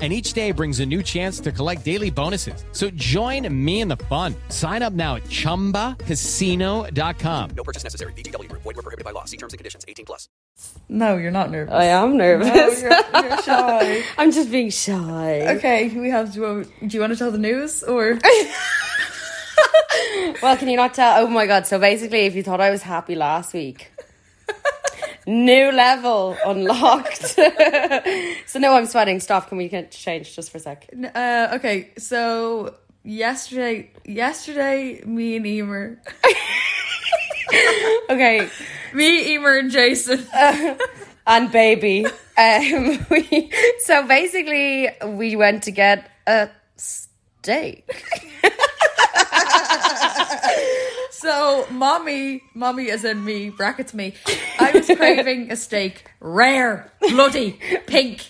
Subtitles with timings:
[0.00, 2.64] And each day brings a new chance to collect daily bonuses.
[2.72, 4.34] So join me in the fun.
[4.48, 7.50] Sign up now at chumbacasino.com.
[7.54, 8.14] No purchase necessary.
[8.14, 8.62] VGW Group.
[8.62, 9.26] Void were prohibited by law.
[9.26, 9.84] See terms and conditions.
[9.86, 10.30] 18 plus.
[10.88, 11.74] No, you're not nervous.
[11.74, 12.48] I am nervous.
[12.48, 12.54] No,
[12.88, 14.02] you're, you're shy.
[14.18, 15.54] I'm just being shy.
[15.56, 16.64] Okay, we have to.
[16.64, 18.18] Do you want to tell the news or?
[20.42, 21.22] Well, can you not tell?
[21.22, 21.66] Oh my god!
[21.66, 23.92] So basically, if you thought I was happy last week,
[25.26, 27.26] new level unlocked.
[28.46, 29.20] so no, I'm sweating.
[29.20, 29.48] Stop.
[29.48, 30.88] Can we get change just for a sec?
[31.14, 36.00] Uh, okay, so yesterday, yesterday, me and Emer,
[38.10, 38.48] Okay,
[38.92, 40.26] me, Emer, and Jason.
[41.26, 42.06] and baby.
[42.36, 47.88] Um, we, so basically, we went to get a steak.
[51.10, 54.14] So, mommy, mommy as in me, brackets me,
[54.58, 58.26] I was craving a steak, rare, bloody, pink.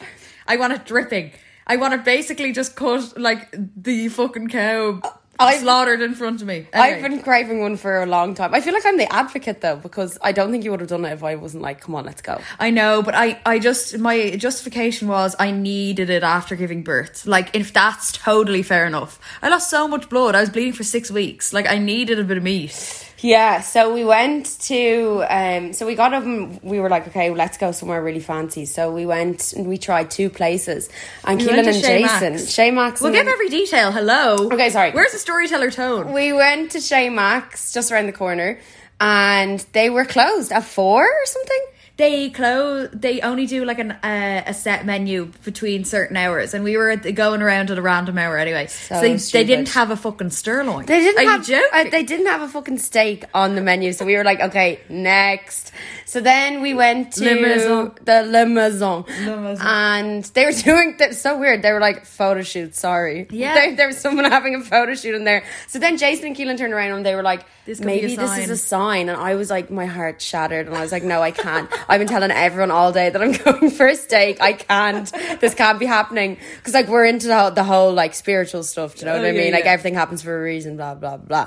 [0.49, 1.31] I want it dripping.
[1.67, 5.01] I want it basically just cut like the fucking cow
[5.49, 6.67] I've- slaughtered in front of me.
[6.73, 8.55] I've been craving one for a long time.
[8.55, 11.05] I feel like I'm the advocate though, because I don't think you would have done
[11.05, 12.41] it if I wasn't like, come on, let's go.
[12.59, 17.27] I know, but I, I just my justification was I needed it after giving birth.
[17.27, 19.19] Like if that's totally fair enough.
[19.43, 20.35] I lost so much blood.
[20.35, 21.53] I was bleeding for six weeks.
[21.53, 23.10] Like I needed a bit of meat.
[23.23, 27.31] Yeah, so we went to, um, so we got up and we were like, okay,
[27.31, 28.65] let's go somewhere really fancy.
[28.65, 30.89] So we went and we tried two places.
[31.25, 32.51] And We Keelan and Jason, Max.
[32.51, 33.01] Shay Max.
[33.01, 33.93] We'll give every detail.
[33.93, 34.49] Hello.
[34.51, 34.93] Okay, sorry.
[34.93, 36.13] Where's the storyteller tone?
[36.13, 38.59] we went to Shay Max just around the corner
[39.01, 41.67] and they were closed at four or something.
[42.01, 42.89] They close.
[42.95, 46.97] They only do like an uh, a set menu between certain hours, and we were
[46.97, 48.69] going around at a random hour anyway.
[48.69, 50.87] So, they, they didn't have a fucking sirloin.
[50.87, 51.87] They didn't Are have you joking?
[51.89, 54.81] uh, they didn't have a fucking steak on the menu, so we were like, okay,
[54.89, 55.73] next.
[56.11, 57.93] So then we went to Le Maison.
[58.05, 59.65] the Le Maison, Le Maison.
[59.65, 61.63] and they were doing that so weird.
[61.63, 62.75] They were like photo shoot.
[62.75, 63.55] Sorry, Yeah.
[63.59, 65.45] there, there was someone having a photo shoot in there.
[65.69, 68.03] So then Jason and Keelan turned around and they were like, This could be a
[68.03, 69.09] maybe this is a sign.
[69.09, 71.71] And I was like, my heart shattered, and I was like, no, I can't.
[71.89, 74.41] I've been telling everyone all day that I'm going for a steak.
[74.43, 75.07] I can't.
[75.41, 78.97] This can't be happening because like we're into the whole, the whole like spiritual stuff.
[78.97, 79.53] Do you know oh, what Oh, I yeah, mean?
[79.53, 79.75] Like yeah.
[79.75, 80.77] everything happens for a reason.
[80.77, 81.47] Blah blah blah.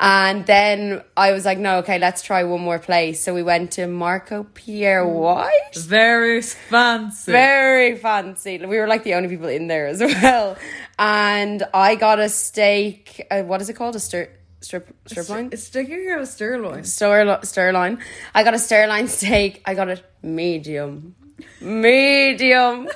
[0.00, 3.20] And then I was like, no, okay, let's try one more place.
[3.22, 5.74] So we went to Marco Pierre White.
[5.76, 7.32] Very fancy.
[7.32, 8.58] Very fancy.
[8.64, 10.56] We were like the only people in there as well.
[10.98, 13.26] And I got a steak.
[13.30, 13.96] Uh, what is it called?
[13.96, 14.28] A stir
[14.60, 15.50] strip strip line.
[15.52, 16.84] It's sticking out a sirloin.
[16.84, 17.98] Stir sirloin.
[18.34, 19.62] I got a sirloin steak.
[19.66, 21.14] I got it medium,
[21.60, 22.88] medium.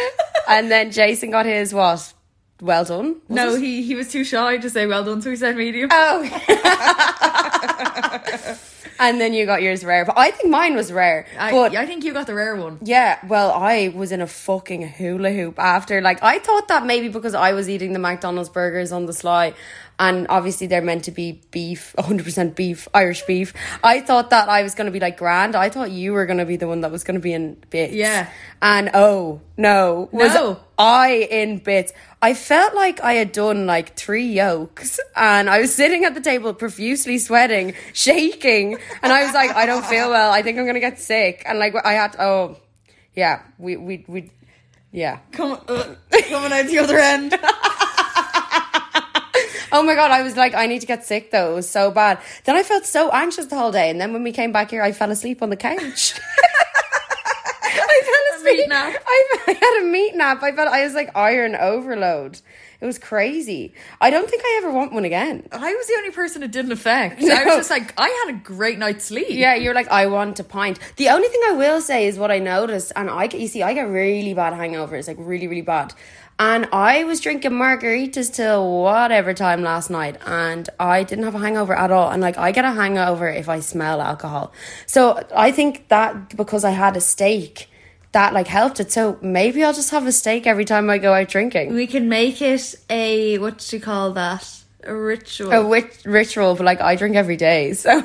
[0.48, 2.12] and then Jason got his what?
[2.62, 3.16] Well done.
[3.28, 3.60] Was No, it?
[3.62, 5.88] he he was too shy to say well done, so he said medium.
[5.90, 6.20] Oh.
[9.00, 11.26] and then you got yours rare, but I think mine was rare.
[11.38, 12.78] I, but I think you got the rare one.
[12.82, 16.02] Yeah, well, I was in a fucking hula hoop after.
[16.02, 19.54] Like, I thought that maybe because I was eating the McDonald's burgers on the sly,
[20.00, 23.52] and obviously they're meant to be beef, 100% beef, Irish beef.
[23.84, 25.54] I thought that I was going to be like grand.
[25.54, 27.62] I thought you were going to be the one that was going to be in
[27.68, 27.92] bits.
[27.92, 28.30] Yeah.
[28.62, 30.08] And oh, no.
[30.10, 30.58] Was No.
[30.78, 31.92] I in bits?
[32.22, 36.20] I felt like I had done like three yolks, and I was sitting at the
[36.22, 40.32] table profusely sweating, shaking, and I was like, I don't feel well.
[40.32, 41.42] I think I'm gonna get sick.
[41.46, 42.56] And like I had, oh,
[43.14, 44.30] yeah, we we we,
[44.92, 45.20] yeah.
[45.32, 45.94] Come, uh,
[46.28, 47.34] coming out the other end.
[49.72, 51.52] Oh my god, I was like, I need to get sick though.
[51.52, 52.18] It was so bad.
[52.44, 54.82] Then I felt so anxious the whole day, and then when we came back here,
[54.82, 56.14] I fell asleep on the couch.
[57.62, 58.68] I fell asleep.
[58.72, 58.98] I,
[59.48, 60.42] I had a meat nap.
[60.42, 62.40] I felt I was like iron overload.
[62.80, 63.74] It was crazy.
[64.00, 65.46] I don't think I ever want one again.
[65.52, 67.22] I was the only person it didn't affect.
[67.22, 69.26] I was just like, I had a great night's sleep.
[69.28, 70.78] Yeah, you're like, I want a pint.
[70.96, 73.62] The only thing I will say is what I noticed, and I get, you see,
[73.62, 75.92] I get really bad hangovers, like really, really bad.
[76.40, 81.38] And I was drinking margaritas till whatever time last night, and I didn't have a
[81.38, 82.10] hangover at all.
[82.10, 84.50] And like, I get a hangover if I smell alcohol.
[84.86, 87.68] So I think that because I had a steak,
[88.12, 88.90] that like helped it.
[88.90, 91.74] So maybe I'll just have a steak every time I go out drinking.
[91.74, 94.48] We can make it a, what do you call that?
[94.84, 95.52] A ritual.
[95.52, 98.02] A wit- ritual, but like I drink every day, so.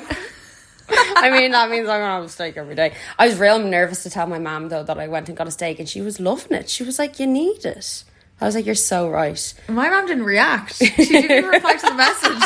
[0.89, 2.95] I mean, that means I'm gonna have a steak every day.
[3.17, 5.51] I was real nervous to tell my mom though that I went and got a
[5.51, 6.69] steak, and she was loving it.
[6.69, 8.03] She was like, "You need it."
[8.41, 10.75] I was like, "You're so right." My mom didn't react.
[10.75, 12.43] She didn't reply to the message.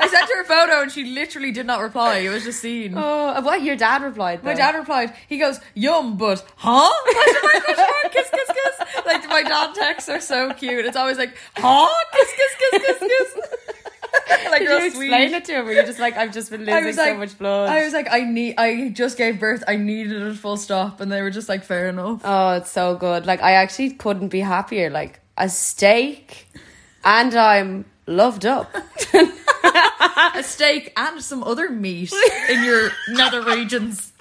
[0.00, 2.18] I sent her a photo and she literally did not reply.
[2.18, 2.94] It was just seen.
[2.96, 4.44] Oh, uh, what your dad replied?
[4.44, 6.88] My dad replied, he goes, yum, but huh?
[7.02, 9.04] Question mark, question mark, kiss, kiss, kiss.
[9.04, 10.86] Like, my dad texts are so cute.
[10.86, 11.88] It's always like, huh?
[12.12, 13.54] Kiss, kiss, kiss, kiss, kiss.
[14.50, 15.06] like, Did you sweet.
[15.06, 15.66] explain it to him?
[15.68, 17.68] Or you just like, I've just been losing so like, much blood.
[17.68, 19.62] I was like, I need, I just gave birth.
[19.66, 21.00] I needed a full stop.
[21.00, 22.20] And they were just like, fair enough.
[22.24, 23.26] oh, it's so good.
[23.26, 24.90] Like, I actually couldn't be happier.
[24.90, 26.48] Like, a steak,
[27.04, 28.74] and I'm loved up.
[30.34, 32.12] A steak and some other meat
[32.48, 34.12] in your nether regions.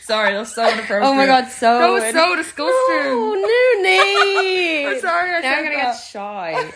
[0.00, 1.02] Sorry, that's so inappropriate.
[1.02, 2.66] Oh my god, so That was so disgusting.
[2.68, 3.34] Oh,
[3.82, 4.86] Noonie.
[4.94, 5.94] I'm sorry I now I'm gonna that.
[5.94, 6.72] get shy.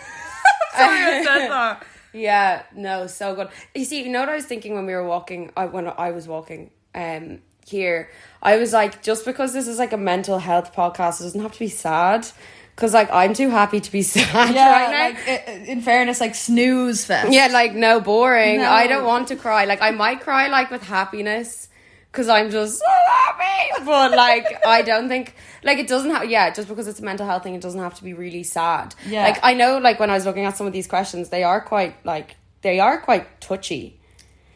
[0.77, 1.85] Sorry I said that.
[2.13, 3.49] Yeah, no, so good.
[3.75, 6.11] You see, you know what I was thinking when we were walking, I, when I
[6.11, 8.11] was walking um, here?
[8.43, 11.53] I was like, just because this is like a mental health podcast, it doesn't have
[11.53, 12.27] to be sad.
[12.75, 15.09] Because, like, I'm too happy to be sad right now.
[15.09, 17.31] like in fairness, like snooze fest.
[17.31, 18.59] yeah, like, no, boring.
[18.59, 18.71] No.
[18.71, 19.67] I don't want to cry.
[19.67, 21.69] Like, I might cry, like, with happiness.
[22.11, 23.85] Because I'm just so happy.
[23.85, 27.27] But, like, I don't think, like, it doesn't have, yeah, just because it's a mental
[27.27, 28.95] health thing, it doesn't have to be really sad.
[29.07, 29.25] Yeah.
[29.25, 31.61] Like, I know, like, when I was looking at some of these questions, they are
[31.61, 33.99] quite, like, they are quite touchy.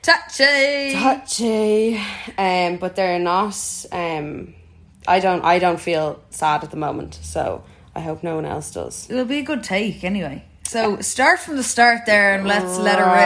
[0.03, 0.93] touchy.
[0.93, 1.97] touchy
[2.37, 3.57] um but they're not
[3.91, 4.53] um
[5.09, 7.65] i don't i don't feel sad at the moment so
[7.95, 10.45] i hope no one else does It'll be a good take anyway.
[10.67, 13.23] So start from the start there and let's let her rip.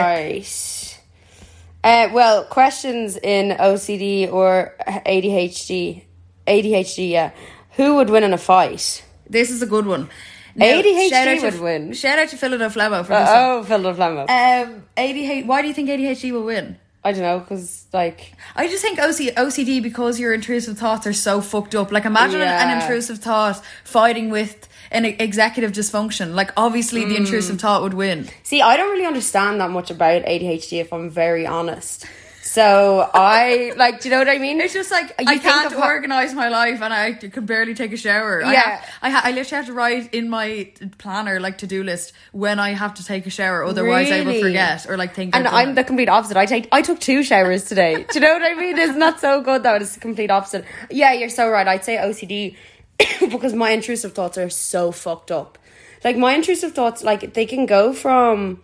[1.83, 6.03] Uh well questions in ocd or adhd
[6.47, 7.31] adhd yeah
[7.77, 10.09] who would win in a fight This is a good one.
[10.57, 11.93] ADHD shout out would to, win.
[11.93, 13.37] Shout out to Philadelphia Flemo for this one.
[13.37, 13.63] oh
[13.95, 14.21] Flemo.
[14.27, 15.45] Um, ADHD.
[15.45, 16.77] Why do you think ADHD will win?
[17.01, 21.13] i don't know because like I just think OC, OCD because your intrusive thoughts are
[21.13, 21.91] so fucked up.
[21.93, 26.33] Like imagine an- an intrusive thought fighting with an executive dysfunction.
[26.33, 27.09] Like obviously Mm.
[27.09, 28.27] the intrusive thought would win.
[28.43, 32.05] See, I don't really understand that much about ADHD if I'm very honest.
[32.41, 34.59] So I like, do you know what I mean?
[34.59, 37.97] It's just like You I can't organize my life, and I could barely take a
[37.97, 38.43] shower.
[38.43, 38.59] I Yeah.
[38.61, 42.13] have, I, ha- I literally have to write in my planner like to do list
[42.31, 43.63] when I have to take a shower.
[43.65, 45.35] Otherwise, I will forget or like think.
[45.35, 45.75] And I'm it.
[45.75, 46.37] the complete opposite.
[46.37, 47.93] I take I took two showers today.
[47.97, 48.79] Do you know what I mean?
[48.79, 49.75] Isn't that so good though?
[49.75, 50.65] It's the complete opposite.
[50.89, 51.67] Yeah, you're so right.
[51.67, 52.55] I'd say OCD
[53.29, 55.57] because my intrusive thoughts are so fucked up.
[56.03, 58.61] Like my intrusive thoughts, like they can go from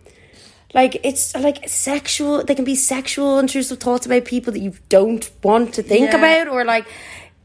[0.74, 5.30] like it's like sexual they can be sexual intrusive thoughts about people that you don't
[5.42, 6.16] want to think Yeah.
[6.16, 6.86] about or like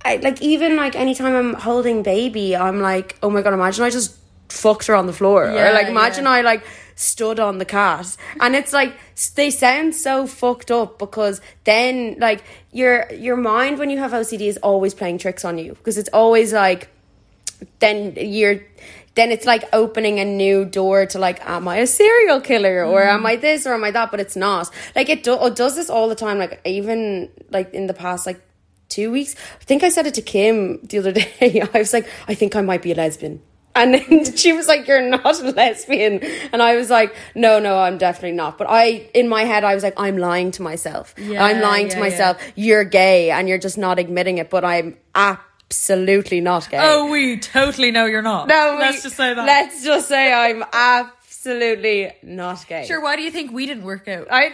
[0.03, 3.89] I, like even like anytime I'm holding baby I'm like oh my god imagine I
[3.91, 4.17] just
[4.49, 6.31] fucked her on the floor Yeah, or like imagine yeah.
[6.31, 6.63] I like
[7.01, 8.93] stood on the cat and it's like
[9.35, 14.41] they sound so fucked up because then like your your mind when you have OCD
[14.41, 15.73] is always playing tricks on you.
[15.73, 16.89] Because it's always like
[17.79, 18.61] then you're
[19.15, 23.03] then it's like opening a new door to like am i a serial killer or
[23.03, 24.11] am i this or am i that?
[24.11, 24.69] But it's not.
[24.95, 28.25] Like it, do- it does this all the time like even like in the past
[28.25, 28.41] like
[28.89, 29.35] two weeks.
[29.59, 31.61] I think i said it to kim the other day.
[31.73, 33.41] I was like i think i might be a lesbian
[33.75, 36.19] and then she was like you're not a lesbian
[36.51, 39.73] and i was like no no i'm definitely not but i in my head i
[39.73, 43.47] was like i'm lying to myself Yeah, i'm lying to yeah, myself you're gay and
[43.47, 48.21] you're just not admitting it but i'm absolutely not gay Oh, we totally know you're
[48.21, 48.47] not.
[48.47, 49.45] no, let's we- just say that.
[49.45, 52.85] Let's just say I'm absolutely not gay.
[52.85, 53.01] Sure.
[53.01, 54.27] Why do you think we didn't work out?
[54.29, 54.51] I.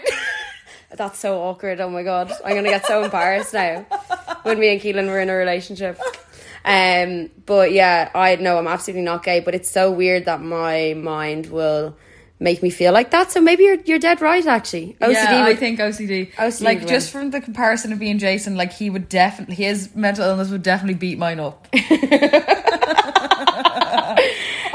[0.96, 1.82] That's so awkward.
[1.82, 3.82] Oh my god, I'm gonna get so embarrassed now
[4.44, 6.00] when me and Keelan were in a relationship.
[6.68, 9.40] Um, but yeah, I know I'm absolutely not gay.
[9.40, 11.96] But it's so weird that my mind will
[12.40, 13.32] make me feel like that.
[13.32, 14.46] So maybe you're you're dead right.
[14.46, 15.14] Actually, OCD.
[15.14, 16.34] yeah, I think OCD.
[16.34, 19.96] OCD like would just from the comparison of being Jason, like he would definitely his
[19.96, 21.68] mental illness would definitely beat mine up.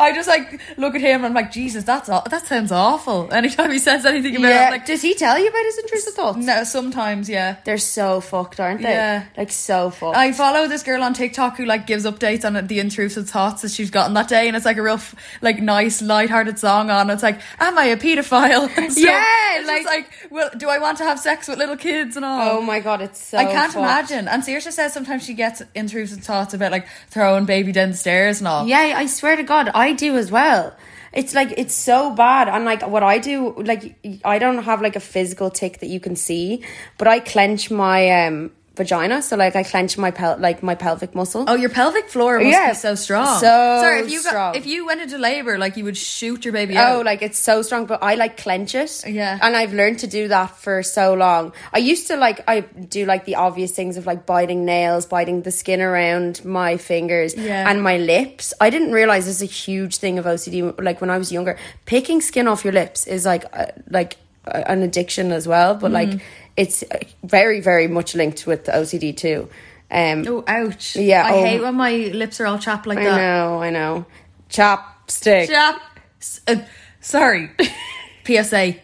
[0.02, 3.32] I just like look at him and I'm like, Jesus, that's aw- that sounds awful.
[3.32, 4.64] Anytime he says anything about it, yeah.
[4.66, 6.38] I'm like, Does he tell you about his intrusive thoughts?
[6.38, 7.56] no, sometimes, yeah.
[7.64, 8.90] They're so fucked, aren't they?
[8.92, 9.24] Yeah.
[9.36, 10.16] Like so fucked.
[10.16, 13.70] I follow this girl on TikTok who like gives updates on the intrusive thoughts that
[13.70, 17.08] she's gotten that day, and it's like a real f- like nice, light-hearted song on.
[17.10, 18.68] It's like, "Am I a paedophile?
[18.76, 19.04] And stuff.
[19.04, 22.24] Yeah, It's like- like, well, do I want to have sex with little kids and
[22.24, 22.58] all?
[22.58, 23.38] oh my god, it's so.
[23.38, 23.76] I can't fucked.
[23.76, 24.28] imagine.
[24.28, 28.38] And Saoirse says sometimes she gets intrusive thoughts about like throwing baby down the stairs
[28.40, 28.66] and all.
[28.66, 30.76] Yeah, I swear to God, I do as well.
[31.12, 34.96] It's like it's so bad, and like what I do, like I don't have like
[34.96, 36.64] a physical tick that you can see,
[36.96, 41.14] but I clench my um vagina, so like I clench my pel like my pelvic
[41.14, 41.44] muscle.
[41.46, 43.38] Oh, your pelvic floor must Yeah, be so strong.
[43.38, 43.46] so
[43.82, 44.52] sorry if you strong.
[44.52, 46.96] got if you went into labor, like you would shoot your baby out.
[46.96, 49.04] Oh, like it's so strong, but I like clench it.
[49.06, 49.38] Yeah.
[49.42, 51.52] And I've learned to do that for so long.
[51.72, 55.42] I used to like, I do like the obvious things of like biting nails, biting
[55.42, 57.68] the skin around my fingers Yeah.
[57.70, 58.54] and my lips.
[58.60, 60.80] I didn't realize this is a huge thing of OCD.
[60.82, 64.82] Like when I was younger, picking skin off your lips is like, uh, like, an
[64.82, 66.20] addiction as well, but like
[66.56, 66.84] it's
[67.22, 69.48] very very much linked with the OCD too.
[69.90, 70.96] Um, Oh, ouch.
[70.96, 71.44] Yeah, I oh.
[71.44, 73.14] hate when my lips are all chapped like I that.
[73.14, 74.06] I know, I know.
[74.48, 75.48] Chopstick.
[75.48, 75.80] Chap.
[76.20, 76.56] s- uh,
[77.00, 77.50] sorry.
[78.24, 78.76] PSA.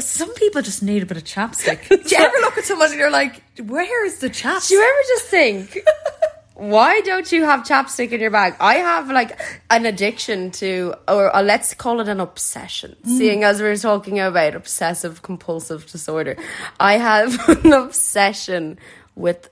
[0.00, 1.86] Some people just need a bit of chapstick.
[1.88, 4.68] Do you ever look at someone and you're like, where is the chapstick?
[4.70, 5.78] Do you ever just think,
[6.62, 8.54] why don't you have chapstick in your bag?
[8.60, 9.36] I have like
[9.68, 14.54] an addiction to, or uh, let's call it an obsession, seeing as we're talking about
[14.54, 16.36] obsessive compulsive disorder.
[16.78, 18.78] I have an obsession
[19.16, 19.50] with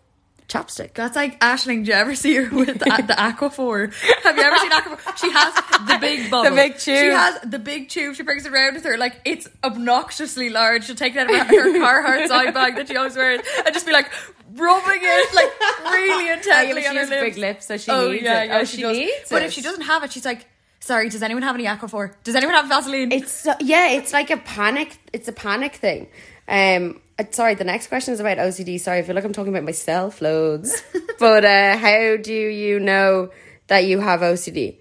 [0.50, 0.94] chapstick.
[0.94, 1.84] That's like Ashling.
[1.84, 3.92] Do you ever see her with the, the Aquaphor?
[4.24, 5.16] Have you ever seen Aquaphor?
[5.16, 6.50] She has the big bubble.
[6.50, 6.96] The big tube.
[6.96, 8.16] She has the big tube.
[8.16, 8.98] She brings it around with her.
[8.98, 10.84] Like, it's obnoxiously large.
[10.84, 13.72] She'll take it out of her, her Carhartt side bag that she always wears and
[13.74, 14.10] just be like
[14.54, 17.22] rubbing it like really intently she on her has lips.
[17.22, 18.46] big lips, so she oh, needs yeah, it.
[18.48, 19.46] Yeah, Oh, she, she needs But it.
[19.46, 20.46] if she doesn't have it, she's like,
[20.80, 22.14] sorry, does anyone have any Aquaphor?
[22.24, 23.12] Does anyone have Vaseline?
[23.12, 24.98] It's so, yeah, it's like a panic.
[25.12, 26.08] It's a panic thing.
[26.48, 27.00] Um,
[27.30, 28.78] sorry, the next question is about OCD.
[28.78, 30.82] Sorry, I feel like I'm talking about myself loads.
[31.18, 33.30] but uh, how do you know
[33.68, 34.78] that you have OCD?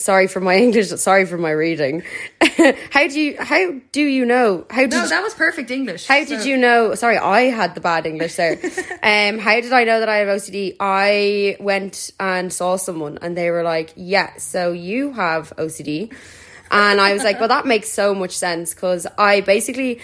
[0.00, 0.88] Sorry for my English.
[0.88, 2.02] Sorry for my reading.
[2.90, 3.36] how do you?
[3.38, 4.66] How do you know?
[4.70, 4.92] How did?
[4.92, 6.06] no, that was perfect English.
[6.06, 6.94] how did you know?
[6.94, 8.58] Sorry, I had the bad English there.
[9.02, 10.76] um, how did I know that I have OCD?
[10.80, 16.12] I went and saw someone, and they were like, "Yeah, so you have OCD,"
[16.70, 20.00] and I was like, "Well, that makes so much sense because I basically."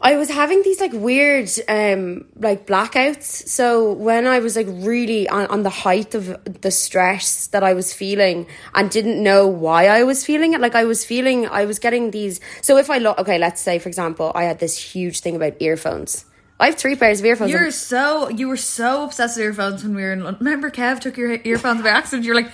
[0.00, 3.48] I was having these like weird um like blackouts.
[3.48, 7.74] So when I was like really on, on the height of the stress that I
[7.74, 11.64] was feeling and didn't know why I was feeling it, like I was feeling I
[11.64, 14.76] was getting these so if I look okay, let's say for example, I had this
[14.76, 16.24] huge thing about earphones.
[16.60, 17.50] I have three pairs of earphones.
[17.50, 20.44] You're so you were so obsessed with earphones when we were in London.
[20.44, 22.24] Remember, Kev took your earphones by accident.
[22.24, 22.50] You're like,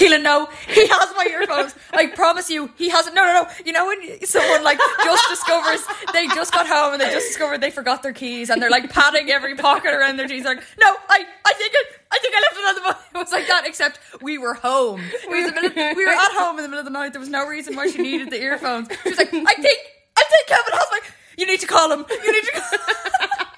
[0.00, 1.74] Keelan, no, he has my earphones.
[1.92, 3.14] I promise you, he hasn't.
[3.14, 3.50] No, no, no.
[3.66, 7.60] You know when someone like just discovers they just got home and they just discovered
[7.60, 10.46] they forgot their keys and they're like patting every pocket around their jeans.
[10.46, 11.86] Like, no, I, I think it.
[12.10, 12.96] I think I left it on the bus.
[13.14, 15.02] It was like that, except we were home.
[15.22, 17.12] The middle, we were at home in the middle of the night.
[17.12, 18.88] There was no reason why she needed the earphones.
[19.02, 19.78] She was like, I think,
[20.16, 21.00] I think Kevin has my.
[21.36, 22.06] You need to call him.
[22.08, 22.52] You need to.
[22.52, 22.62] Call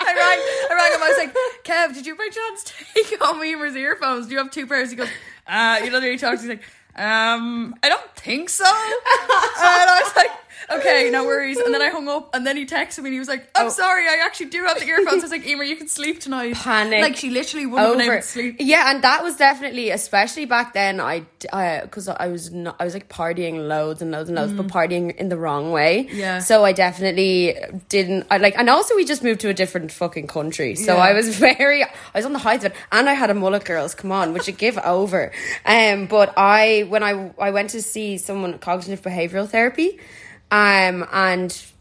[0.00, 0.38] I rang.
[0.70, 1.02] I rang him.
[1.02, 1.34] I was like,
[1.64, 4.26] Kev, did you by chance take on Emer's earphones?
[4.26, 4.90] Do you have two pairs?
[4.90, 5.08] He goes,
[5.46, 6.42] uh, you know, he talks.
[6.42, 6.62] He's like,
[6.96, 8.64] um, I don't think so.
[8.64, 10.30] and I was like,
[10.70, 11.58] okay, no worries.
[11.58, 13.70] And then I hung up, and then he texted me, and he was like, I'm
[13.70, 15.22] sorry, I actually do have the earphones.
[15.22, 16.54] I was like, Emer, you can sleep tonight.
[16.54, 18.56] Panic Like she literally wouldn't have been able over to sleep.
[18.60, 21.24] yeah and that was definitely especially back then i
[21.82, 25.14] because I, was not i was like partying loads and loads and loads but partying
[25.16, 26.14] in the wrong way Mm.
[26.14, 26.38] Yeah.
[26.38, 27.56] so i definitely
[27.88, 31.02] didn't i like and also we just moved to a different fucking country so Yeah.
[31.02, 33.64] i was very i was on the height of it and i had a mullet
[33.64, 35.32] girls come on would you give over
[35.66, 39.98] um but i when i i went to see someone cognitive behavioral therapy
[40.52, 41.72] um and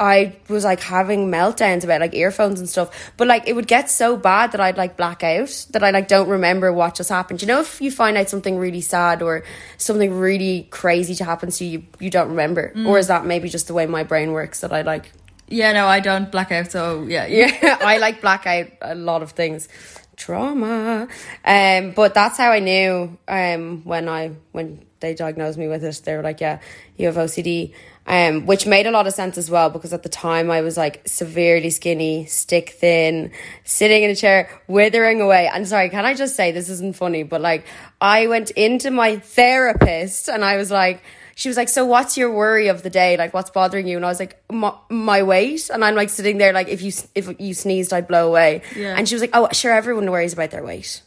[0.00, 3.90] I was like having meltdowns about like earphones and stuff, but like it would get
[3.90, 7.42] so bad that I'd like black out that I like don't remember what just happened.
[7.42, 9.44] You know, if you find out something really sad or
[9.76, 13.66] something really crazy to happen to you, you don't remember, or is that maybe just
[13.66, 15.12] the way my brain works that I like?
[15.48, 16.70] Yeah, no, I don't black out.
[16.70, 17.26] So yeah,
[17.62, 19.68] Yeah, I like black out a lot of things.
[20.16, 21.08] Trauma,
[21.44, 26.00] um, but that's how I knew um when I when they diagnosed me with it.
[26.04, 26.60] They were like, "Yeah,
[26.96, 27.72] you have OCD."
[28.06, 30.76] Um, which made a lot of sense as well because at the time I was
[30.76, 33.30] like severely skinny, stick thin,
[33.64, 35.48] sitting in a chair, withering away.
[35.52, 37.66] And sorry, can I just say this isn't funny, but like
[38.00, 41.02] I went into my therapist and I was like,
[41.40, 43.16] she was like, "So what's your worry of the day?
[43.16, 46.36] Like, what's bothering you?" And I was like, "My, my weight." And I'm like sitting
[46.36, 48.60] there, like, if you if you sneezed, I'd blow away.
[48.76, 48.94] Yeah.
[48.94, 51.00] And she was like, "Oh, sure, everyone worries about their weight."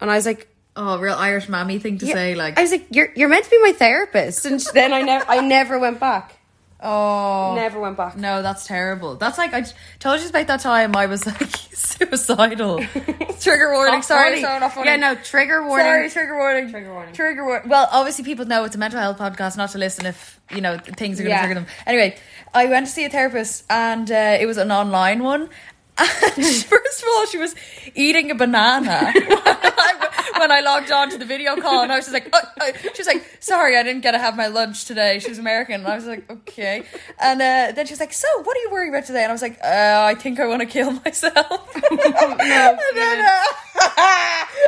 [0.00, 2.12] And I was like, Oh, real Irish mammy thing to yeah.
[2.14, 2.34] say.
[2.34, 5.24] Like, I was like, "You're you're meant to be my therapist." And then I never
[5.28, 6.36] I never went back.
[6.82, 8.16] oh, Never went back.
[8.16, 9.16] No, that's terrible.
[9.16, 9.64] That's like I
[9.98, 11.40] told you about that time I was like
[11.72, 12.78] suicidal.
[13.40, 14.02] Trigger warning.
[14.02, 14.88] Sorry, sorry, not funny.
[14.88, 15.86] Yeah, no trigger warning.
[15.86, 16.70] Sorry, trigger warning.
[16.70, 17.14] Trigger warning.
[17.14, 17.68] Trigger warning.
[17.70, 20.76] Well, obviously people know it's a mental health podcast, not to listen if you know
[20.78, 21.46] things are going to Yeah.
[21.46, 21.66] trigger them.
[21.86, 22.16] Anyway,
[22.54, 25.48] I went to see a therapist, and uh, it was an online one.
[25.98, 27.54] First of all, she was
[27.94, 29.12] eating a banana
[30.38, 32.72] when I logged on to the video call, and I was just like, oh, oh.
[32.82, 35.76] she was like, "Sorry, I didn't get to have my lunch today." She was American,
[35.76, 36.82] and I was like, "Okay."
[37.18, 39.32] And uh, then she was like, "So, what are you worrying about today?" And I
[39.32, 43.40] was like, uh, "I think I want to kill myself." and then, uh,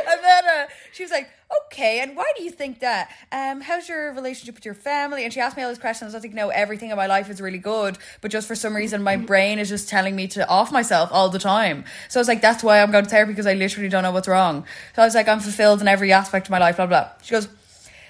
[0.09, 1.29] and then uh, she was like,
[1.65, 3.09] "Okay, and why do you think that?
[3.31, 6.13] Um, how's your relationship with your family?" And she asked me all these questions.
[6.13, 8.75] I was like, "No, everything in my life is really good, but just for some
[8.75, 12.21] reason, my brain is just telling me to off myself all the time." So I
[12.21, 14.65] was like, "That's why I'm going to therapy because I literally don't know what's wrong."
[14.95, 17.09] So I was like, "I'm fulfilled in every aspect of my life." Blah blah.
[17.21, 17.47] She goes.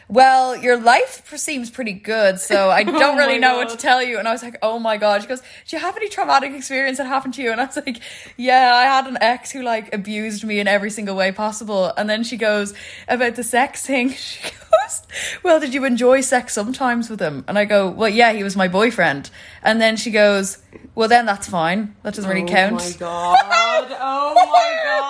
[0.10, 3.70] Well, your life seems pretty good, so I don't oh really Oh my know what
[3.70, 4.18] to tell you.
[4.18, 5.22] And I was like, oh my God.
[5.22, 7.52] She goes, do you have any traumatic experience that happened to you?
[7.52, 8.02] And I was like,
[8.36, 11.94] yeah, I had an ex who like abused me in every single way possible.
[11.96, 12.74] And then she goes,
[13.08, 15.02] about the sex thing, she goes,
[15.44, 17.46] well, did you enjoy sex sometimes with him?
[17.48, 19.30] And I go, well, yeah, he was my boyfriend.
[19.62, 20.58] And then she goes,
[20.96, 21.96] well, then that's fine.
[22.02, 22.82] That doesn't really oh count.
[22.82, 23.98] Oh my god.
[24.02, 25.06] Oh my god.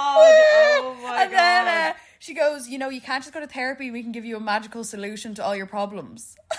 [0.82, 1.98] Oh my and then uh,
[2.30, 3.90] she goes, you know, you can't just go to therapy.
[3.90, 6.36] We can give you a magical solution to all your problems.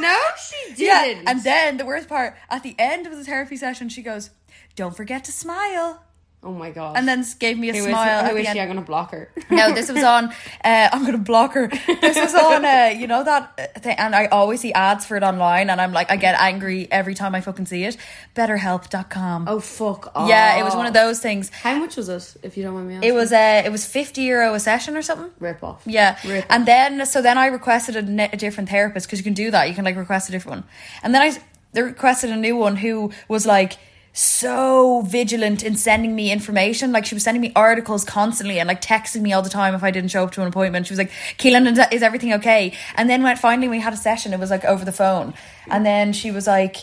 [0.00, 1.28] No, she didn't.
[1.28, 4.30] And then the worst part, at the end of the therapy session, she goes,
[4.74, 6.02] "Don't forget to smile,"
[6.44, 6.96] oh my god.
[6.96, 8.24] and then gave me a smile.
[8.24, 8.56] I at wish the end.
[8.56, 9.30] yeah, I'm gonna block her.
[9.50, 10.32] No, this was on.
[10.64, 11.68] Uh, I'm gonna block her.
[11.68, 12.64] This was on.
[12.64, 15.78] Uh, you know that uh, thing, and I always see ads for it online, and
[15.80, 17.96] I'm like, I get angry every time I fucking see it.
[18.34, 19.46] BetterHelp.com.
[19.48, 20.28] Oh fuck off.
[20.28, 21.50] yeah, it was one of those things.
[21.50, 23.10] How much was it, if you don't mind me asking?
[23.10, 25.30] It was uh, it was fifty euro a session or something.
[25.40, 25.82] rip off.
[25.86, 29.34] Yeah, Rip and then so then I requested a, a different therapist because you can
[29.34, 29.68] do that.
[29.68, 30.64] You can like request a different one,
[31.02, 31.36] and then I
[31.72, 33.76] they requested a new one who was like
[34.16, 36.92] so vigilant in sending me information.
[36.92, 39.82] Like she was sending me articles constantly and like texting me all the time if
[39.82, 40.86] I didn't show up to an appointment.
[40.86, 44.32] She was like, "Keelan, is- everything okay?" And then when finally we had a session,
[44.32, 45.34] it was like over the phone,
[45.68, 46.76] and then she was like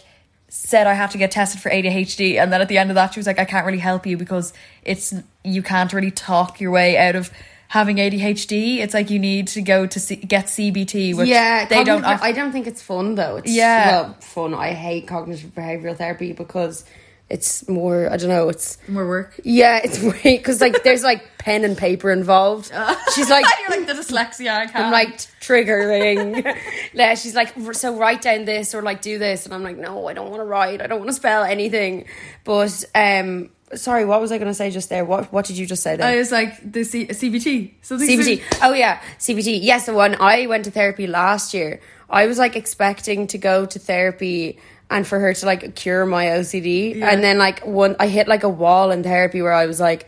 [0.50, 3.14] said I have to get tested for ADHD and then at the end of that
[3.14, 4.52] she was like I can't really help you because
[4.84, 5.14] it's
[5.46, 7.32] you can't really talk your way out of
[7.70, 11.86] having ADHD it's like you need to go to C- get CBT which yeah, they
[11.86, 13.38] don't I don't think it's fun though.
[13.38, 13.92] It's Yeah.
[14.02, 14.54] well, fun.
[14.54, 16.84] I hate cognitive behavioral therapy because
[17.32, 18.10] it's more.
[18.12, 18.50] I don't know.
[18.50, 22.72] It's more work yeah, it's weird because like there's like pen and paper involved.
[23.16, 23.46] She's like.
[23.62, 26.56] you're like the dyslexia I I'm like triggering.
[26.94, 30.08] yeah, she's like, so write down this or like do this, and I'm like, no,
[30.08, 30.82] I don't want to write.
[30.82, 32.06] I don't want to spell anything.
[32.44, 35.06] But um, sorry, what was I going to say just there?
[35.06, 36.08] What What did you just say there?
[36.08, 38.44] I was like the C- CBT something CBT.
[38.62, 39.60] Oh yeah, CBT.
[39.62, 41.80] Yes, the one I went to therapy last year.
[42.10, 44.60] I was like expecting to go to therapy
[44.92, 48.44] and for her to like cure my OCD, and then like one, I hit like
[48.44, 50.08] a wall in therapy where I was like,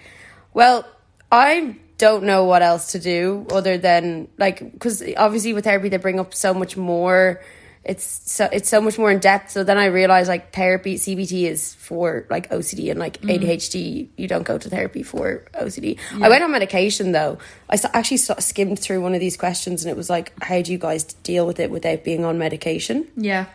[0.54, 0.86] well,
[1.32, 5.98] I don't know what else to do other than like because obviously with therapy they
[5.98, 7.42] bring up so much more.
[7.86, 9.52] It's so it's so much more in depth.
[9.52, 13.38] So then I realized like therapy CBT is for like OCD and like mm.
[13.38, 14.10] ADHD.
[14.18, 15.98] You don't go to therapy for OCD.
[16.22, 17.40] I went on medication though.
[17.70, 20.78] I actually skimmed through one of these questions and it was like, how do you
[20.78, 23.08] guys deal with it without being on medication?
[23.16, 23.46] yeah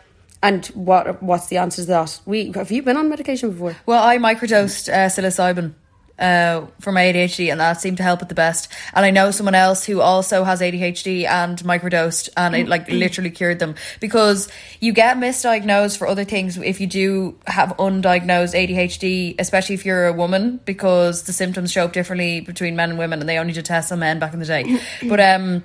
[0.41, 2.21] And what what's the answer to that?
[2.25, 3.75] We have you been on medication before?
[3.85, 5.73] Well, I microdosed uh, psilocybin
[6.19, 8.71] uh, for my ADHD, and that seemed to help it the best.
[8.93, 13.31] And I know someone else who also has ADHD and microdosed, and it like literally
[13.31, 14.49] cured them because
[14.79, 20.07] you get misdiagnosed for other things if you do have undiagnosed ADHD, especially if you're
[20.07, 23.53] a woman, because the symptoms show up differently between men and women, and they only
[23.53, 24.79] did tests on men back in the day.
[25.07, 25.63] but um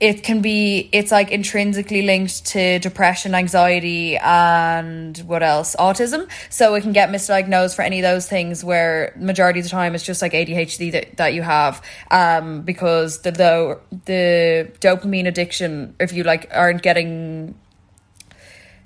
[0.00, 5.74] it can be it's like intrinsically linked to depression anxiety and what else?
[5.76, 6.30] Autism.
[6.50, 9.94] So it can get misdiagnosed for any of those things where majority of the time
[9.94, 15.94] it's just like adhd that, that you have um because the, the the dopamine addiction
[15.98, 17.54] if you like aren't getting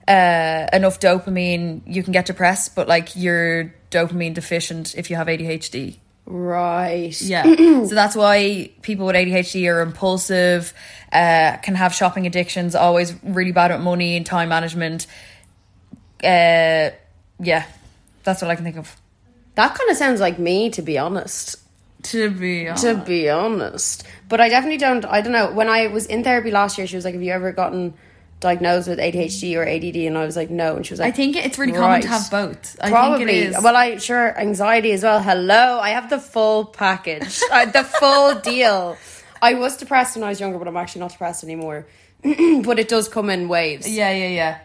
[0.09, 5.27] uh enough dopamine you can get depressed but like you're dopamine deficient if you have
[5.27, 7.21] adhd Right.
[7.21, 7.43] yeah.
[7.85, 10.73] so that's why people with ADHD are impulsive,
[11.13, 15.07] uh, can have shopping addictions, always really bad at money and time management.
[16.23, 16.91] Uh,
[17.41, 17.67] yeah,
[18.23, 18.97] that's what I can think of.
[19.57, 21.57] That kind of sounds like me, to be honest.
[22.05, 25.05] To be To be honest, but I definitely don't.
[25.05, 25.53] I don't know.
[25.53, 27.95] When I was in therapy last year, she was like, "Have you ever gotten
[28.43, 31.17] diagnosed with ADHD or ADD?" And I was like, "No." And she was like, I
[31.17, 32.77] think it's really common to have both.
[32.81, 33.19] I Probably.
[33.25, 33.63] think it is.
[33.63, 35.21] Well, I sure anxiety as well.
[35.23, 38.99] Hello, I have the full package, uh, the full deal.
[39.41, 41.87] I was depressed when I was younger, but I'm actually not depressed anymore.
[42.23, 43.89] but it does come in waves.
[43.89, 44.59] yeah, yeah, yeah.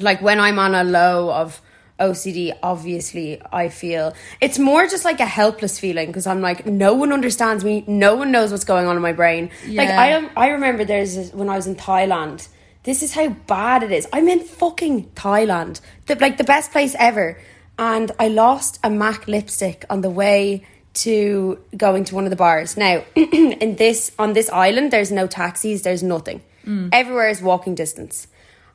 [0.00, 1.60] Like when I'm on a low of
[1.98, 6.94] OCD, obviously I feel it's more just like a helpless feeling because I'm like, no
[6.94, 9.50] one understands me, no one knows what's going on in my brain.
[9.68, 12.48] Like I am, I remember there's this, when I was in Thailand.
[12.82, 14.06] This is how bad it is.
[14.12, 17.38] I'm in fucking Thailand, the, like the best place ever,
[17.78, 22.36] and I lost a MAC lipstick on the way to going to one of the
[22.36, 22.76] bars.
[22.76, 26.42] Now, in this on this island, there's no taxis, there's nothing.
[26.66, 26.90] Mm.
[26.92, 28.26] Everywhere is walking distance.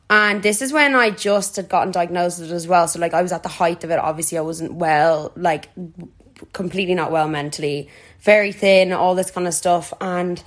[0.09, 2.87] And this is when I just had gotten diagnosed with it as well.
[2.87, 3.97] So like I was at the height of it.
[3.97, 5.69] Obviously, I wasn't well, like
[6.53, 7.89] completely not well mentally,
[8.21, 9.93] very thin, all this kind of stuff.
[9.99, 10.41] And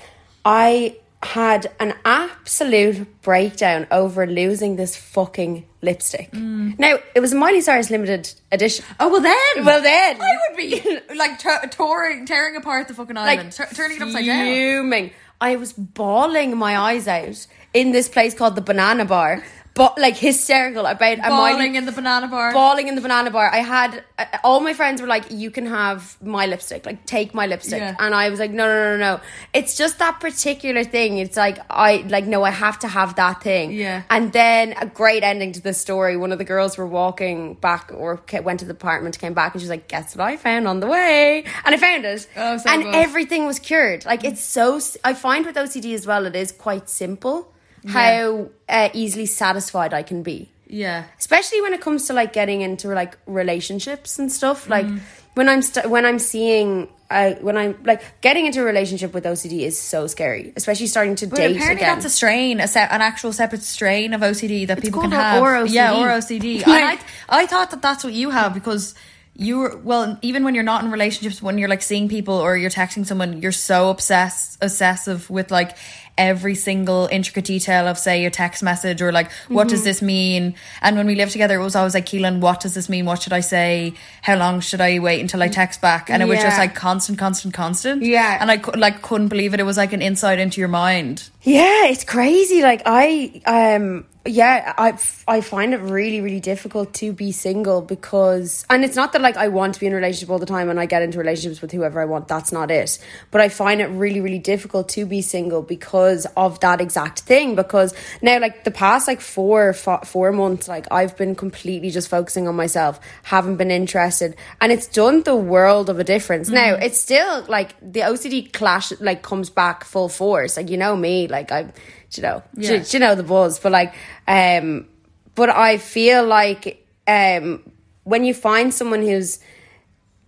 [0.44, 6.30] I had an absolute breakdown over losing this fucking lipstick.
[6.32, 6.78] Mm.
[6.78, 8.84] Now it was a Miley Cyrus limited edition.
[9.00, 9.64] Oh well, then.
[9.64, 13.96] Well then, I would be like t- touring, tearing apart the fucking island, tur- turning
[13.96, 14.44] it upside down.
[14.46, 15.10] fuming.
[15.40, 19.44] I was bawling my eyes out in this place called the Banana Bar,
[19.78, 22.52] but like hysterical about Miley- Bawling in the banana bar.
[22.52, 23.48] bawling in the banana bar.
[23.60, 26.00] I had uh, all my friends were like, "You can have
[26.36, 27.94] my lipstick, like take my lipstick," Yeah.
[28.04, 29.20] and I was like, "No, no, no, no."
[29.58, 31.18] It's just that particular thing.
[31.24, 33.66] It's like I like no, I have to have that thing.
[33.72, 34.02] Yeah.
[34.10, 36.16] And then a great ending to the story.
[36.16, 39.60] One of the girls were walking back or went to the apartment, came back, and
[39.60, 42.56] she was like, "Guess what I found on the way?" And I found it, Oh,
[42.58, 42.94] so and good.
[42.94, 44.04] everything was cured.
[44.04, 44.80] Like it's so.
[45.04, 47.52] I find with OCD as well, it is quite simple.
[47.88, 51.04] How uh, easily satisfied I can be yeah.
[51.18, 55.00] especially when it comes to like getting into like relationships and stuff like Mm.
[55.34, 59.24] when i'm st- when i'm seeing uh, when i'm like getting into a relationship with
[59.24, 62.68] ocd is so scary especially starting to But date apparently again that's a strain, a
[62.68, 65.40] se- an actual separate strain of OCD that people can have.
[65.42, 65.72] or OCD.
[65.72, 66.56] Yeah, or OCD.
[66.66, 66.98] and I,
[67.30, 68.94] I thought that that's what you have because
[69.34, 72.56] you were well, even when you're not in relationships, when you're like seeing people or
[72.58, 75.76] you're texting someone, you're so obsessed, obsessive with like
[76.18, 79.70] every single intricate detail of say a text message or like what Mm-hmm.
[79.70, 80.54] does this mean?
[80.82, 83.04] And when we lived together, it was always like Keelan, what does this mean?
[83.06, 83.94] What should I say?
[84.22, 86.10] How long should I wait until I text back?
[86.10, 88.02] And it was just like constant, constant, constant.
[88.02, 88.38] Yeah.
[88.40, 89.60] and I like couldn't believe it.
[89.60, 91.30] It was like an insight into your mind.
[91.42, 92.60] Yeah, it's crazy.
[92.62, 94.88] Like I um yeah, I
[95.26, 99.36] I find it really really difficult to be single because and it's not that like
[99.38, 101.62] I want to be in a relationship all the time and I get into relationships
[101.62, 102.28] with whoever I want.
[102.28, 102.98] That's not it.
[103.30, 107.54] But I find it really really difficult to be single because of that exact thing
[107.54, 112.48] because now like the past like 4 4 months like I've been completely just focusing
[112.48, 116.48] on myself, haven't been interested and it's done the world of a difference.
[116.48, 120.56] Now, it's still like the OCD clash like comes back full force.
[120.56, 121.72] Like you know me, like I
[122.16, 122.72] you know, Yeah.
[122.72, 123.92] you, you know the buzz, but like,
[124.26, 124.86] um,
[125.34, 127.62] but I feel like um,
[128.04, 129.40] when you find someone who's,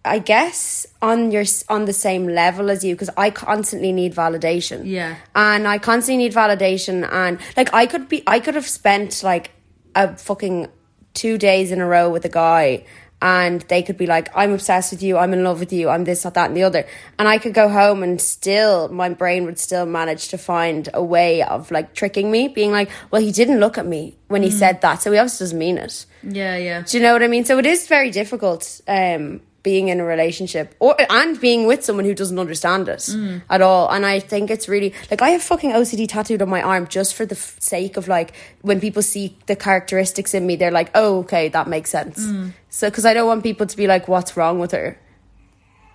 [0.05, 4.83] I guess, on your on the same level as you, because I constantly need validation.
[4.85, 5.17] Yeah.
[5.35, 9.51] and I constantly need validation, and like I could be, I could have spent like
[9.95, 10.69] a fucking
[11.13, 12.85] two days in a row with a guy.
[13.23, 16.05] And they could be like, I'm obsessed with you, I'm in love with you, I'm
[16.05, 16.87] this, that, that, and the other.
[17.19, 21.05] And I could go home and still, my brain would still manage to find a
[21.05, 24.51] way of like tricking me, being like, well, he didn't look at me when he
[24.51, 26.07] said that, so he obviously doesn't mean it.
[26.23, 26.81] Yeah, yeah.
[26.81, 27.45] Do you know what I mean?
[27.45, 32.05] So it is very difficult um, being in a relationship or and being with someone
[32.07, 33.43] who doesn't understand it Mm.
[33.51, 33.89] at all.
[33.91, 37.15] And I think it's really like I have fucking OCD tattooed on my arm just
[37.15, 40.91] for the f- sake of like when people see the characteristics in me, they're like,
[40.95, 42.25] oh, okay, that makes sense.
[42.25, 42.53] Mm.
[42.71, 44.99] So because I don't want people to be like, what's wrong with her?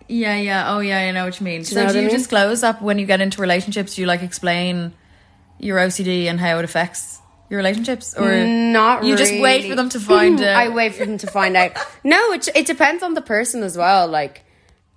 [0.08, 0.72] Yeah, yeah.
[0.76, 1.60] Oh, yeah, I know what you mean.
[1.62, 2.12] you so do you mean?
[2.16, 3.96] disclose that when you get into relationships?
[3.96, 4.94] Do you like explain
[5.58, 7.20] your OCD and how it affects
[7.50, 10.56] your relationships, or Not you just wait for them to find out?
[10.56, 11.74] I wait for them to find out.
[12.04, 14.08] No, it it depends on the person as well.
[14.08, 14.44] Like,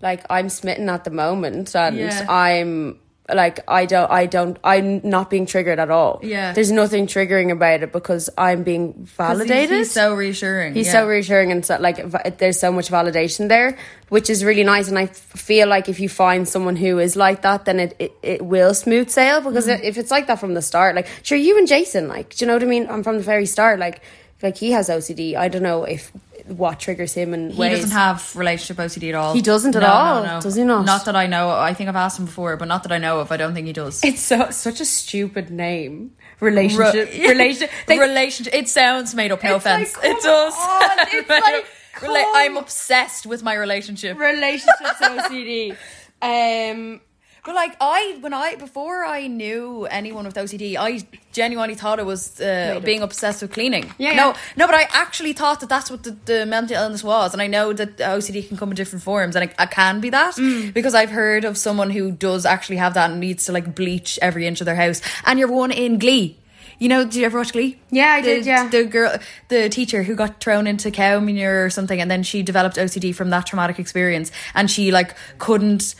[0.00, 2.26] like I'm smitten at the moment, and Yeah.
[2.28, 2.98] I'm
[3.32, 6.20] like I don't I don't I'm not being triggered at all.
[6.22, 6.52] Yeah.
[6.52, 9.76] there's nothing triggering about it because I'm being validated.
[9.78, 10.74] He's so reassuring.
[10.74, 10.92] He's yeah.
[10.92, 13.76] so reassuring and so like v- there's so much validation there,
[14.08, 14.88] which is really nice.
[14.88, 17.94] And I f- feel like if you find someone who is like that, then it
[17.98, 19.82] it, it will smooth sail because Mm.
[19.82, 22.46] if it's like that from the start, like sure you and Jason, like do you
[22.46, 22.86] know what I mean?
[22.88, 24.00] I'm from the very start, like
[24.42, 25.34] like he has OCD.
[25.36, 26.12] I don't know if
[26.56, 29.34] what triggers him and He doesn't have relationship OCD at all.
[29.34, 30.22] He doesn't at No, all?
[30.22, 30.40] No, no.
[30.40, 30.84] Does he not?
[30.84, 31.50] Not that I know.
[31.50, 33.30] I think I've asked him before, but not that I know of.
[33.32, 34.02] I don't think he does.
[34.04, 36.12] It's so such a stupid name.
[36.40, 38.54] Relationship, Re- relationship, Like, relationship.
[38.54, 39.42] It sounds made up.
[39.42, 39.96] No It's like, offense.
[40.04, 40.54] it does.
[40.54, 41.64] on, it's like, up.
[42.02, 44.16] Rela- I'm obsessed with my relationship.
[44.18, 45.76] relationships OCD.
[46.22, 47.00] Um,
[47.48, 51.00] But like I, when I before I knew anyone with OCD, I
[51.32, 53.90] genuinely thought it was uh, being obsessed with cleaning.
[53.96, 54.36] Yeah, no, yeah.
[54.58, 57.46] no, but I actually thought that that's what the, the mental illness was, and I
[57.46, 60.74] know that OCD can come in different forms, and it, it can be that Mm.
[60.74, 64.18] because I've heard of someone who does actually have that and needs to like bleach
[64.20, 65.00] every inch of their house.
[65.24, 66.36] And you're one in Glee.
[66.78, 67.78] You know, did you ever watch Glee?
[67.90, 68.68] Yeah, I The- did, yeah.
[68.68, 69.16] the girl,
[69.48, 73.14] the teacher who got thrown into cow manure or something, and then she developed OCD
[73.14, 75.94] from that traumatic experience, and she like couldn't.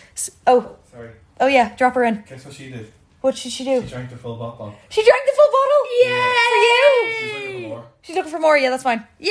[0.46, 0.74] Oh.
[1.40, 2.24] Oh yeah, drop her in.
[2.28, 2.92] Guess what she did?
[3.20, 3.82] What should she do?
[3.82, 4.74] She drank the full bottle.
[4.90, 5.82] She drank the full bottle.
[6.02, 7.12] Yeah, for you.
[7.18, 7.84] She's looking for more.
[8.02, 8.56] She's looking for more.
[8.58, 9.06] Yeah, that's fine.
[9.18, 9.30] Yay!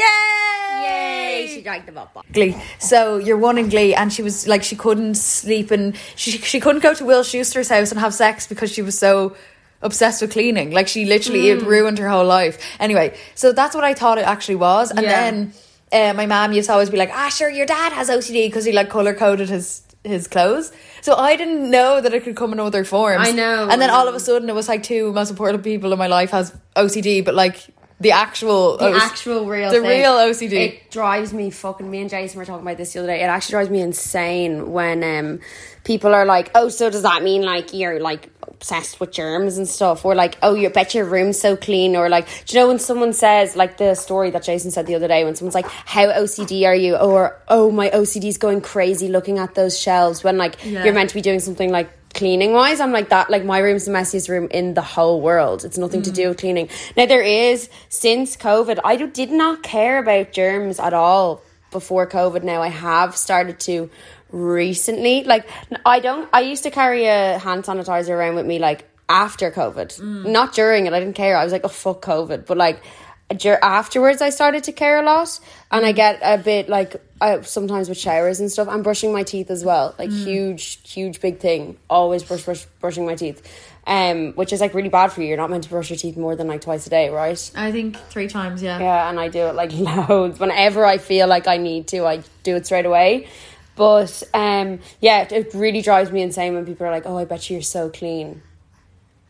[0.81, 2.23] yay, she drank the bottle.
[2.31, 2.55] Glee.
[2.79, 6.59] So you're one in Glee, and she was like she couldn't sleep, and she she
[6.59, 9.35] couldn't go to Will Schuester's house and have sex because she was so
[9.81, 10.71] obsessed with cleaning.
[10.71, 12.57] Like she literally it ruined her whole life.
[12.79, 15.09] Anyway, so that's what I thought it actually was, and Yeah.
[15.31, 15.53] then
[15.91, 18.65] uh, my mom used to always be like, "Ah, sure, your dad has OCD because
[18.65, 22.53] he like color coded his." His clothes, so I didn't know that it could come
[22.53, 23.27] in other forms.
[23.27, 25.91] I know, and then all of a sudden, it was like two most important people
[25.93, 27.67] in my life has OCD, but like
[27.99, 30.01] the actual the actual real the thing.
[30.01, 30.53] real OCD.
[30.53, 31.89] It drives me fucking.
[31.89, 33.21] Me and Jason were talking about this the other day.
[33.21, 35.39] It actually drives me insane when um
[35.83, 39.67] people are like, "Oh, so does that mean like you're like obsessed with germs and
[39.67, 42.67] stuff?" Or like, "Oh, you bet your room's so clean?" Or like, do you know
[42.67, 45.67] when someone says like the story that Jason said the other day when someone's like,
[45.67, 50.37] "How OCD are you?" Or "Oh, my OCD's going crazy looking at those shelves," when
[50.37, 50.83] like Yeah.
[50.83, 53.85] you're meant to be doing something like cleaning wise i'm like that like my room's
[53.85, 55.63] the messiest room in the whole world.
[55.63, 56.29] It's nothing to do mm.
[56.29, 56.69] with cleaning.
[56.97, 62.07] Now there is since covid i do- did not care about germs at all before
[62.07, 62.43] covid.
[62.43, 63.89] Now i have started to
[64.31, 65.47] recently like
[65.85, 69.89] i don't i used to carry a hand sanitizer around with me like after covid.
[69.99, 70.31] Mm.
[70.31, 71.37] Not during it i didn't care.
[71.37, 72.47] I was like oh fuck covid.
[72.47, 72.81] But like
[73.29, 77.89] afterwards I started to care a lot and I get a bit like uh, sometimes
[77.89, 81.77] with showers and stuff I'm brushing my teeth as well like huge huge big thing
[81.89, 83.45] always brush, brush brushing my teeth
[83.85, 86.15] um which is like really bad for you you're not meant to brush your teeth
[86.15, 87.51] more than like twice a day right?
[87.55, 88.79] I think three times, yeah.
[88.79, 89.71] yeah and I do it like
[90.09, 93.27] loads whenever I feel like I need to I do it straight away
[93.75, 97.25] but um yeah it, it really drives me insane when people are like oh I
[97.25, 98.41] bet you you're so clean.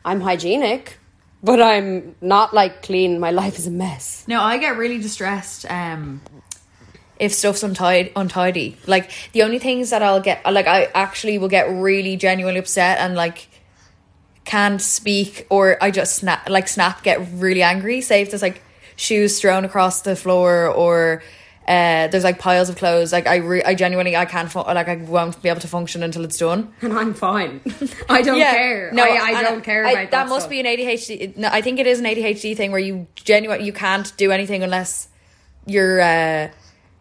[0.06, 1.00] I'm hygienic
[1.44, 5.66] but I'm not like clean my life is a mess No, I get really distressed
[5.70, 6.22] um
[7.20, 8.78] if stuff's untidy untidy.
[8.86, 13.00] Like the only things that I'll get like I actually will get really genuinely upset
[13.00, 13.48] and like
[14.46, 18.02] can't speak or I just snap like snap get really angry.
[18.02, 18.62] Say if there's like
[18.96, 21.24] shoes thrown across the floor or
[21.68, 23.12] uh, there's like piles of clothes.
[23.12, 26.02] Like I, re- I genuinely, I can't, fu- like I won't be able to function
[26.04, 26.74] until it's done.
[26.82, 27.60] and I'm fine.
[28.10, 28.92] I don't care.
[28.94, 30.12] No, I, I don't care I- about that.
[30.12, 30.30] that.
[30.30, 30.50] must stuff.
[30.52, 31.36] be an ADHD.
[31.36, 34.64] No, I think it is an ADHD thing where you genuinely you can't do anything
[34.64, 35.10] unless
[35.66, 36.50] your uh,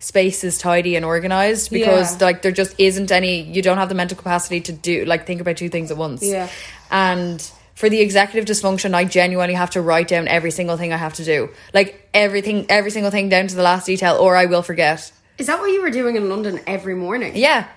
[0.01, 2.25] space is tidy and organized because Yeah.
[2.27, 3.43] like there just isn't any.
[3.43, 6.23] You don't have the mental capacity to do like think about two things at once.
[6.25, 6.49] Yeah.
[6.91, 7.49] and.
[7.77, 11.13] For the executive dysfunction, I genuinely have to write down every single thing I have
[11.15, 14.63] to do, like everything, every single thing down to the last detail, or I will
[14.63, 15.13] forget.
[15.37, 17.37] Is that what you were doing in London every morning?
[17.37, 17.69] Yeah,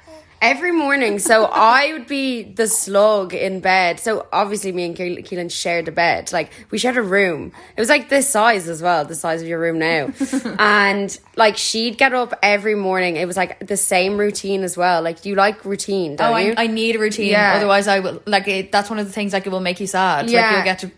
[0.42, 1.20] Every morning.
[1.20, 4.00] So I would be the slug in bed.
[4.00, 6.32] So obviously me and Keelan shared a bed.
[6.32, 7.52] Like we shared a room.
[7.76, 10.12] It was like this size as well, the size of your room now.
[10.60, 13.18] and like she'd get up every morning.
[13.18, 15.02] It was like the same routine as well.
[15.02, 16.54] Like you like routine, don't Oh, you?
[16.58, 17.32] I, I need a routine.
[17.32, 17.56] Yeah.
[17.58, 19.88] Otherwise, I will like it, that's one of the things like it will make you
[19.88, 20.26] sad.
[20.28, 20.56] Like Yeah.
[20.56, 20.92] you'll get to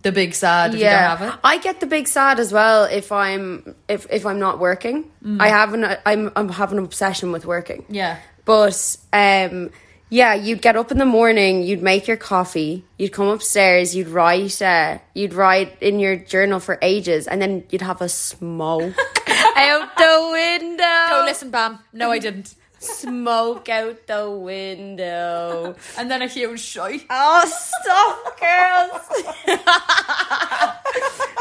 [0.00, 1.34] the big sad if you don't have it.
[1.44, 5.10] I get the big sad as well if I'm if if I'm not working.
[5.22, 5.42] Mm.
[5.42, 7.84] I have an I'm I'm having an obsession with working.
[7.90, 8.16] Yeah.
[8.48, 9.70] But um
[10.08, 14.08] yeah, you'd get up in the morning, you'd make your coffee, you'd come upstairs, you'd
[14.08, 18.94] write uh you'd write in your journal for ages and then you'd have a smoke
[19.56, 21.04] out the window.
[21.12, 21.80] Oh, listen, Bam.
[21.92, 22.54] No, I didn't.
[22.78, 25.74] Smoke out the window.
[25.96, 27.04] And then a huge shite.
[27.10, 29.02] Oh, stop, girls.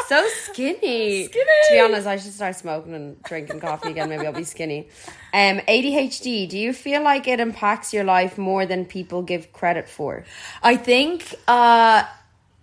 [0.08, 1.26] so skinny.
[1.26, 1.30] Skinny.
[1.30, 4.10] To be honest, I should start smoking and drinking coffee again.
[4.10, 4.90] Maybe I'll be skinny.
[5.34, 9.88] Um, ADHD, do you feel like it impacts your life more than people give credit
[9.88, 10.26] for?
[10.64, 11.36] I think.
[11.48, 12.04] Uh,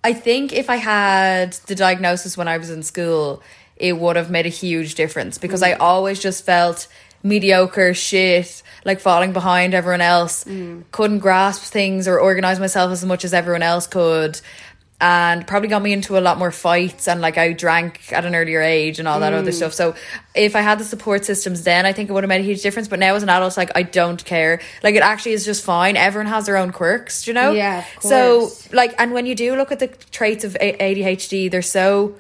[0.03, 3.43] I think if I had the diagnosis when I was in school,
[3.77, 6.89] it would have made a huge difference because I always just felt
[7.25, 10.45] mediocre shit, like falling behind everyone else.
[10.45, 10.85] Mm.
[10.93, 14.41] Couldn't grasp things or organize myself as much as everyone else could.
[15.01, 18.35] And probably got me into a lot more fights and like I drank at an
[18.35, 19.55] earlier age and all that other mm.
[19.55, 19.75] stuff.
[19.75, 19.97] So
[20.35, 22.63] if I had the support systems then I think it would have made a huge
[22.63, 22.89] difference.
[22.89, 24.61] But now as an adult, like I don't care.
[24.83, 25.97] Like it actually is just fine.
[25.97, 27.53] Everyone has their own quirks, you know?
[27.53, 32.15] Yeah, So like and when you do look at the traits of ADHD they're so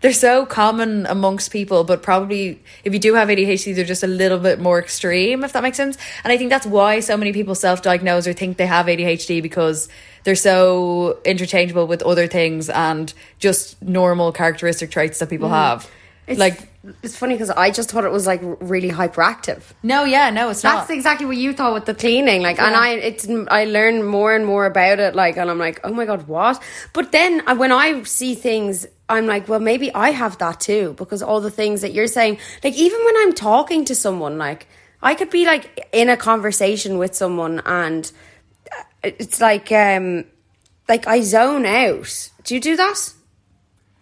[0.00, 4.08] they're so common amongst people but probably if you do have ADHD they're just a
[4.08, 7.32] little bit more extreme if that makes sense and I think that's why so many
[7.32, 9.88] people self-diagnose or think they have ADHD because
[10.24, 15.90] they're so interchangeable with other things and just normal characteristic traits that people have Mm.
[16.28, 16.68] It's, like
[17.02, 19.62] it's funny because I just thought it was like really hyperactive.
[19.82, 22.74] no yeah no it's not That's exactly what you thought with the cleaning, like, and
[22.74, 26.04] I it's I learn more and more about it, like, and I'm like, oh my
[26.04, 26.62] god, what?
[26.92, 31.22] But then when I see things, I'm like, well, maybe I have that too, because
[31.22, 34.66] all the things that you're saying, like, even when I'm talking to someone, like,
[35.02, 38.10] I could be like in a conversation with someone, and
[38.70, 40.24] uh, it's like, um,
[40.88, 42.30] like I zone out.
[42.44, 43.14] Do you do that?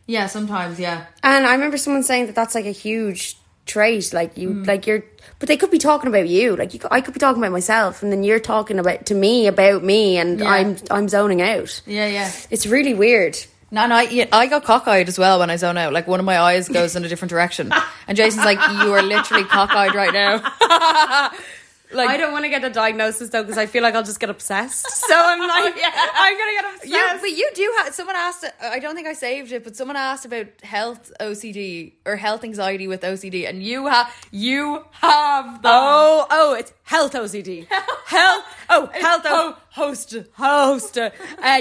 [0.07, 4.13] Yeah sometimes yeah And I remember someone saying that that's like a huge trait.
[4.13, 4.67] Like you, mm.
[4.67, 5.05] like you're,
[5.39, 6.57] but they could be talking about you.
[6.57, 9.47] Like you, I could be talking about myself, and then you're talking about to me
[9.47, 10.49] about me, and Yeah.
[10.49, 11.83] I'm I'm zoning out.
[11.87, 13.37] yeah yeah It's really weird.
[13.69, 15.93] No, no, I, yeah, I got cockeyed as well when I zone out.
[15.93, 17.73] Like one of my eyes goes in a different direction,
[18.09, 21.31] and Jason's like, "You are literally cockeyed right now."
[21.93, 24.21] Like- I don't want to get a diagnosis though because I feel like I'll just
[24.21, 24.87] get obsessed.
[25.07, 25.93] So I'm oh, like, yeah.
[26.15, 26.89] I'm gonna get obsessed.
[26.89, 27.95] You, but you do have.
[27.95, 28.45] Someone asked.
[28.61, 32.89] I don't think I saved it, but someone asked about health OCD or health anxiety
[32.89, 34.13] with OCD, and you have.
[34.33, 35.73] You have that.
[35.73, 37.69] Oh, oh, it's health OCD.
[38.07, 38.45] health.
[38.69, 39.23] Oh, health.
[39.27, 40.15] O- host.
[40.35, 40.99] Host.
[40.99, 41.11] Uh,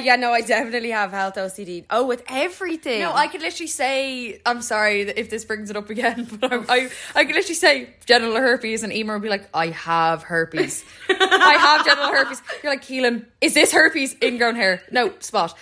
[0.01, 1.85] yeah, no, I definitely have health OCD.
[1.89, 3.01] Oh, with everything.
[3.01, 4.41] No, I could literally say.
[4.45, 7.89] I'm sorry if this brings it up again, but I, I, I could literally say
[8.05, 10.83] genital herpes, and Emer would be like, "I have herpes.
[11.09, 14.15] I have genital herpes." You're like, Keelan, is this herpes?
[14.21, 14.81] Ingrown hair?
[14.91, 15.57] No, spot.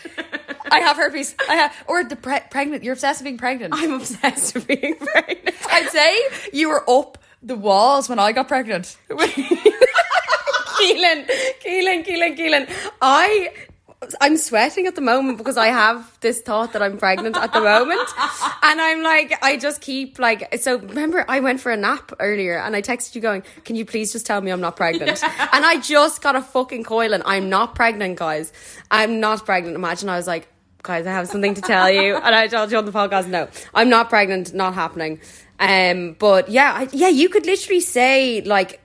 [0.72, 1.36] I have herpes.
[1.50, 2.84] I have, or the pre- pregnant.
[2.84, 3.74] You're obsessed with being pregnant.
[3.76, 5.56] I'm obsessed with being pregnant.
[5.70, 8.96] I'd say you were up the walls when I got pregnant.
[11.04, 11.28] Keelan,
[11.64, 12.92] Keelan, Keelan, Keelan.
[13.02, 13.54] I.
[14.20, 17.62] I'm sweating at the moment because I have this thought that I'm pregnant at the
[17.62, 18.10] moment.
[18.62, 22.58] And I'm like, I just keep like, so remember, I went for a nap earlier
[22.58, 25.24] and I texted you going, Can you please just tell me I'm not pregnant?
[25.24, 28.52] And I just got a fucking coil and I'm not pregnant, guys.
[28.92, 29.78] I'm not pregnant.
[29.78, 30.50] Imagine I was like,
[30.82, 32.18] Guys, I have something to tell you.
[32.18, 35.22] And I told you on the podcast, no, I'm not pregnant, not happening.
[35.60, 38.82] Um, but yeah, I, yeah, you could literally say like,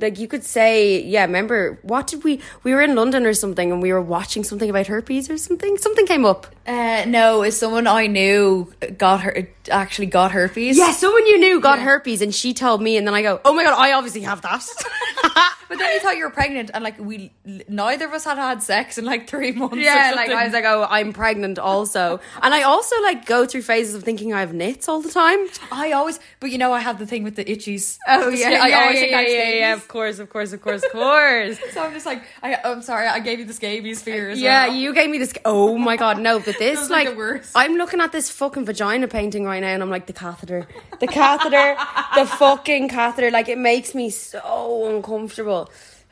[0.00, 3.70] like you could say, yeah, remember what did we we were in London or something
[3.70, 5.78] and we were watching something about herpes or something.
[5.78, 6.46] Something came up.
[6.66, 10.76] Uh, no, is someone I knew got her actually got herpes?
[10.76, 13.54] Yeah, someone you knew got herpes and she told me and then I go, Oh
[13.54, 14.64] my god, I obviously have that.
[15.68, 17.32] But then you thought you were pregnant, and like we,
[17.68, 19.76] neither of us had had sex in like three months.
[19.78, 20.30] yeah, like.
[20.30, 22.20] I was like, Oh, I'm pregnant also.
[22.42, 25.38] and I also like go through phases of thinking I have nits all the time.
[25.72, 27.98] I always, but you know, I have the thing with the itchies.
[28.08, 29.82] Oh yeah, skin- I always think I have scabies.
[29.82, 31.58] of course, of course, of course, of course.
[31.74, 34.68] So I'm just like, I, I'm sorry, I gave you the scabies fear as Yeah,
[34.68, 34.76] well.
[34.76, 35.32] you gave me this.
[35.44, 36.38] Oh my god, no!
[36.40, 37.08] But this, like.
[37.54, 40.66] I'm looking at this fucking vagina painting right now, and I'm like, the catheter,
[41.00, 41.76] the catheter,
[42.14, 43.30] the fucking catheter.
[43.30, 45.63] Like, it makes me so uncomfortable.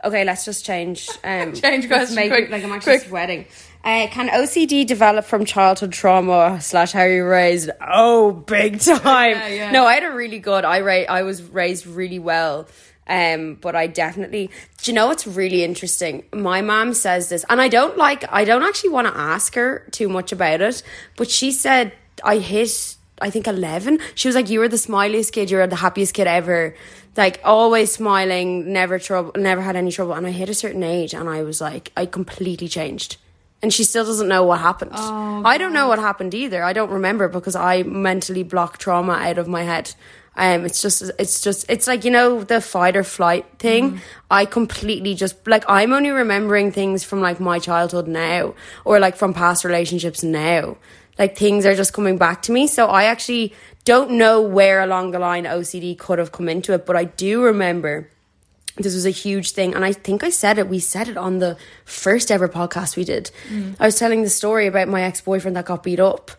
[0.04, 1.08] Okay, let's just change.
[1.24, 3.08] Um, Change question, make quick, like I'm actually quick.
[3.08, 3.46] sweating.
[3.84, 7.70] Uh, can OCD develop from childhood trauma slash how you raised?
[7.80, 9.30] Oh, big time.
[9.36, 9.70] Yeah, yeah.
[9.70, 10.64] No, I had a really good.
[10.64, 12.66] I ra- I was raised really well.
[13.08, 14.50] Um, but I definitely,
[14.82, 16.24] do you know what's really interesting?
[16.32, 19.80] My mom says this, and I don't like, I don't actually want to ask her
[19.90, 20.82] too much about it,
[21.16, 23.98] but she said I hit, I think 11.
[24.14, 26.76] She was like, You were the smiliest kid, you were the happiest kid ever.
[27.16, 30.14] Like, always smiling, never trouble, never had any trouble.
[30.14, 33.18] And I hit a certain age, and I was like, I completely changed.
[33.60, 34.90] And she still doesn't know what happened.
[34.94, 36.64] I don't know what happened either.
[36.64, 39.94] I don't remember because I mentally blocked trauma out of my head.
[40.34, 44.00] Um, it's just, it's just, it's like you know the fight or flight thing.
[44.30, 49.14] I completely just like I'm only remembering things from like my childhood now, or like
[49.14, 50.78] from past relationships now.
[51.18, 52.66] Like things are just coming back to me.
[52.66, 56.86] So I actually don't know where along the line OCD could have come into it,
[56.86, 58.08] but I do remember
[58.76, 59.74] this was a huge thing.
[59.74, 63.04] And i think i said it we said it on the first ever podcast we
[63.04, 63.30] did.
[63.48, 63.76] Mm.
[63.78, 66.30] I was telling the story about my ex-boyfriend that got beat up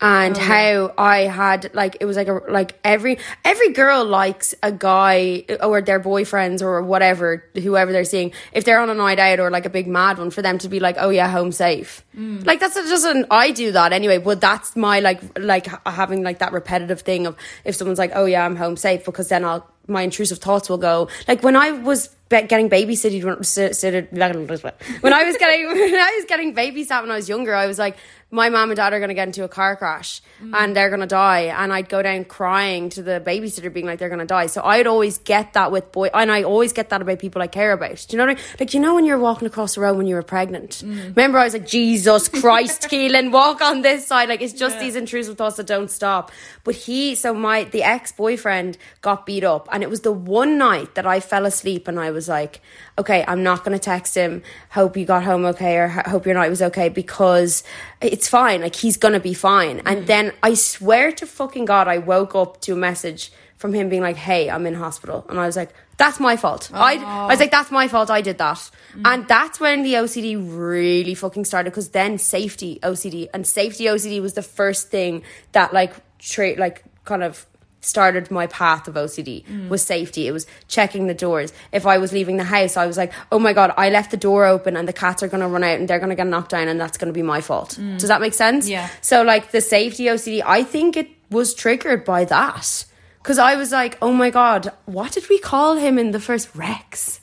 [0.00, 4.54] and oh, how i had like it was like a like every every girl likes
[4.62, 8.32] a guy or their boyfriends or whatever whoever they're seeing.
[8.52, 10.68] If they're on a night out or like a big mad one for them to
[10.68, 12.04] be like oh yeah home safe.
[12.16, 12.46] Mm.
[12.46, 16.38] Like that's just an i do that anyway but that's my like like having like
[16.38, 19.68] that repetitive thing of if someone's like oh yeah i'm home safe because then i'll
[19.90, 21.08] my intrusive thoughts will go.
[21.28, 26.14] Like when I was getting babysitted when, sit- sit- when I was getting when I
[26.16, 27.96] was getting babysat when I was younger I was like
[28.30, 30.54] my mom and dad are going to get into a car crash mm.
[30.54, 33.98] and they're going to die and I'd go down crying to the babysitter being like
[33.98, 34.46] they're going to die.
[34.46, 37.48] So I'd always get that with boy and I always get that about people I
[37.48, 38.06] care about.
[38.08, 38.44] Do you know what I mean?
[38.60, 40.82] Like you know when you're walking across the road when you were pregnant?
[40.84, 41.16] Mm.
[41.16, 44.28] Remember I was like Jesus Christ Keelan walk on this side.
[44.28, 46.30] Like it's just these intrusive thoughts that don't stop.
[46.62, 50.94] But he so my the ex-boyfriend got beat up and it was the one night
[50.94, 52.60] that I fell asleep and I was like
[52.98, 54.42] okay I'm not going to text him.
[54.70, 57.62] Hope you got home okay or hope your night was okay because
[58.00, 58.60] it's fine.
[58.60, 59.78] Like he's going to be fine.
[59.80, 60.06] And mm-hmm.
[60.06, 64.02] then I swear to fucking god I woke up to a message from him being
[64.02, 65.26] like hey I'm in hospital.
[65.28, 66.70] And I was like that's my fault.
[66.72, 68.10] I, I was like that's my fault.
[68.10, 68.56] I did that.
[68.56, 69.02] Mm-hmm.
[69.04, 74.22] And that's when the OCD really fucking started because then safety OCD and safety OCD
[74.22, 77.46] was the first thing that like tra- like kind of
[77.80, 79.68] started my path of OCD mm.
[79.68, 80.26] was safety.
[80.26, 81.52] It was checking the doors.
[81.72, 84.16] If I was leaving the house, I was like, oh my God, I left the
[84.16, 86.26] door open and the cats are going to run out and they're going to get
[86.26, 87.76] knocked down and that's going to be my fault.
[87.80, 87.98] Mm.
[87.98, 88.68] Does that make sense?
[88.68, 88.88] Yeah.
[89.00, 92.84] So, like, the safety OCD, I think it was triggered by that.
[93.22, 96.54] Because I was like, oh my God, what did we call him in the first
[96.54, 97.20] Rex?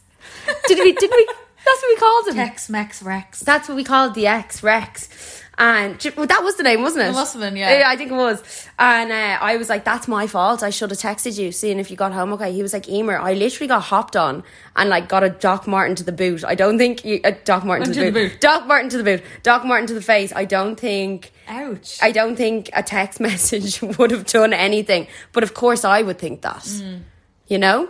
[0.68, 1.28] Did we, did we?
[1.66, 2.36] That's what we called him.
[2.36, 3.40] Tex Mex Rex.
[3.42, 5.37] That's what we called the ex Rex.
[5.60, 7.10] And well, that was the name, wasn't it?
[7.10, 7.84] It must have been, yeah.
[7.88, 8.44] I think it was.
[8.78, 10.62] And uh, I was like, "That's my fault.
[10.62, 13.18] I should have texted you, seeing if you got home okay." He was like, "Emer,
[13.18, 14.44] I literally got hopped on
[14.76, 16.46] and like got a Doc Martin to the boot.
[16.46, 18.32] I don't think you, a Doc Martin to, To the, the boot.
[18.34, 18.42] boot.
[18.42, 20.32] Doc Martin to the boot, Doc Martin to the face.
[20.36, 21.98] I don't think." Ouch.
[22.04, 25.08] I don't think a text message would have done anything.
[25.32, 26.62] But of course, I would think that.
[26.62, 27.02] Mm.
[27.48, 27.90] You know?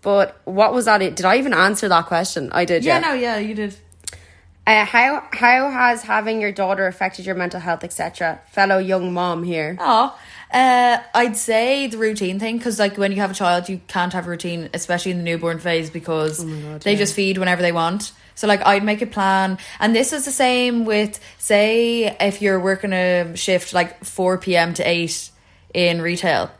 [0.00, 0.98] But what was that?
[0.98, 2.50] Did I even answer that question?
[2.52, 3.06] I did, yeah, yeah.
[3.06, 3.76] no, yeah, you did.
[4.66, 8.40] Uh, how how has having your daughter affected your mental health, etc.?
[8.50, 9.76] Fellow young mom here.
[9.80, 10.16] Oh,
[10.52, 14.12] uh, I'd say the routine thing because, like, when you have a child, you can't
[14.12, 16.44] have a routine, especially in the newborn phase, because
[16.80, 18.12] they just feed whenever they want.
[18.34, 22.60] So, like, I'd make a plan, and this is the same with, say, if you're
[22.60, 24.74] working a shift like four p.m.
[24.74, 25.30] to eight
[25.74, 26.50] in retail.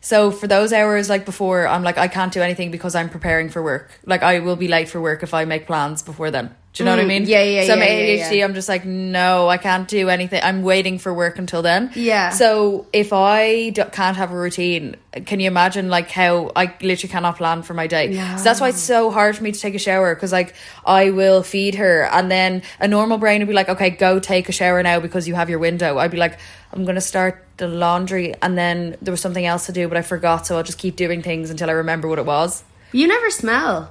[0.00, 3.50] So for those hours, like before, I'm like I can't do anything because I'm preparing
[3.50, 4.00] for work.
[4.04, 6.56] Like I will be late for work if I make plans before then.
[6.72, 7.24] Do you know what I Mm, mean?
[7.26, 8.44] yeah, yeah, So yeah, yeah, ADHD, yeah.
[8.46, 10.40] I'm just like, no, I can't do anything.
[10.42, 11.90] I'm waiting for work until then.
[11.94, 12.30] Yeah.
[12.30, 14.96] So if I d- can't have a routine,
[15.26, 18.12] can you imagine like how I literally cannot plan for my day?
[18.12, 18.36] Yeah.
[18.36, 20.54] So that's why it's so hard for me to take a shower because like
[20.86, 24.48] I will feed her and then a normal brain would be like, okay, go take
[24.48, 25.98] a shower now because you have your window.
[25.98, 26.38] I'd be like,
[26.72, 30.02] I'm gonna start the laundry and then there was something else to do, but I
[30.02, 32.64] forgot, so I'll just keep doing things until I remember what it was.
[32.92, 33.90] You never smell.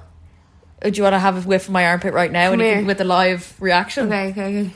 [0.84, 2.78] Uh, Do you want to have a whiff of my armpit right now Come and
[2.78, 2.84] here.
[2.84, 4.06] with a live reaction?
[4.06, 4.70] Okay, okay, okay.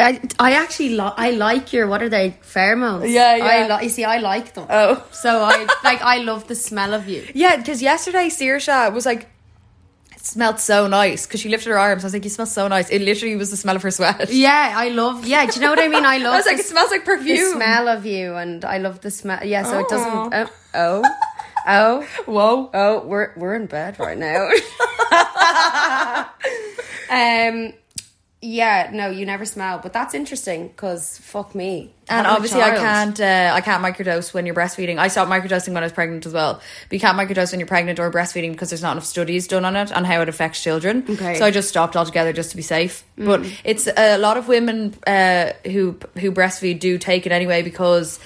[0.00, 3.10] I, I actually li- I like your what are they pheromones?
[3.12, 3.44] Yeah, yeah.
[3.44, 4.66] I li- you see, I like them.
[4.70, 5.04] Oh.
[5.12, 7.26] so I like I love the smell of you.
[7.34, 9.28] Yeah, because yesterday Saoirse was like,
[10.14, 12.04] it smelled so nice because she lifted her arms.
[12.04, 12.90] I was like, you smell so nice.
[12.90, 14.30] It literally was the smell of her sweat.
[14.32, 15.26] Yeah, I love.
[15.26, 16.04] Yeah, do you know what I mean?
[16.04, 16.34] I love.
[16.34, 17.36] I was like, the it smells like perfume.
[17.36, 19.44] the smell of you, and I love the smell.
[19.44, 20.12] Yeah, so it doesn't.
[20.32, 20.50] Aw.
[20.74, 21.02] Oh,
[21.66, 22.70] oh, Whoa.
[22.72, 24.48] oh, we're we're in bed right now.
[27.10, 27.72] um,
[28.40, 31.92] yeah, no, you never smell, but that's interesting because fuck me.
[32.08, 33.20] And Having obviously, I can't.
[33.20, 34.96] Uh, I can't microdose when you're breastfeeding.
[34.96, 36.54] I stopped microdosing when I was pregnant as well.
[36.54, 39.64] But you can't microdose when you're pregnant or breastfeeding because there's not enough studies done
[39.64, 41.04] on it on how it affects children.
[41.10, 41.34] Okay.
[41.34, 43.04] So I just stopped altogether just to be safe.
[43.16, 48.20] But it's a lot of women uh, who who breastfeed do take it anyway because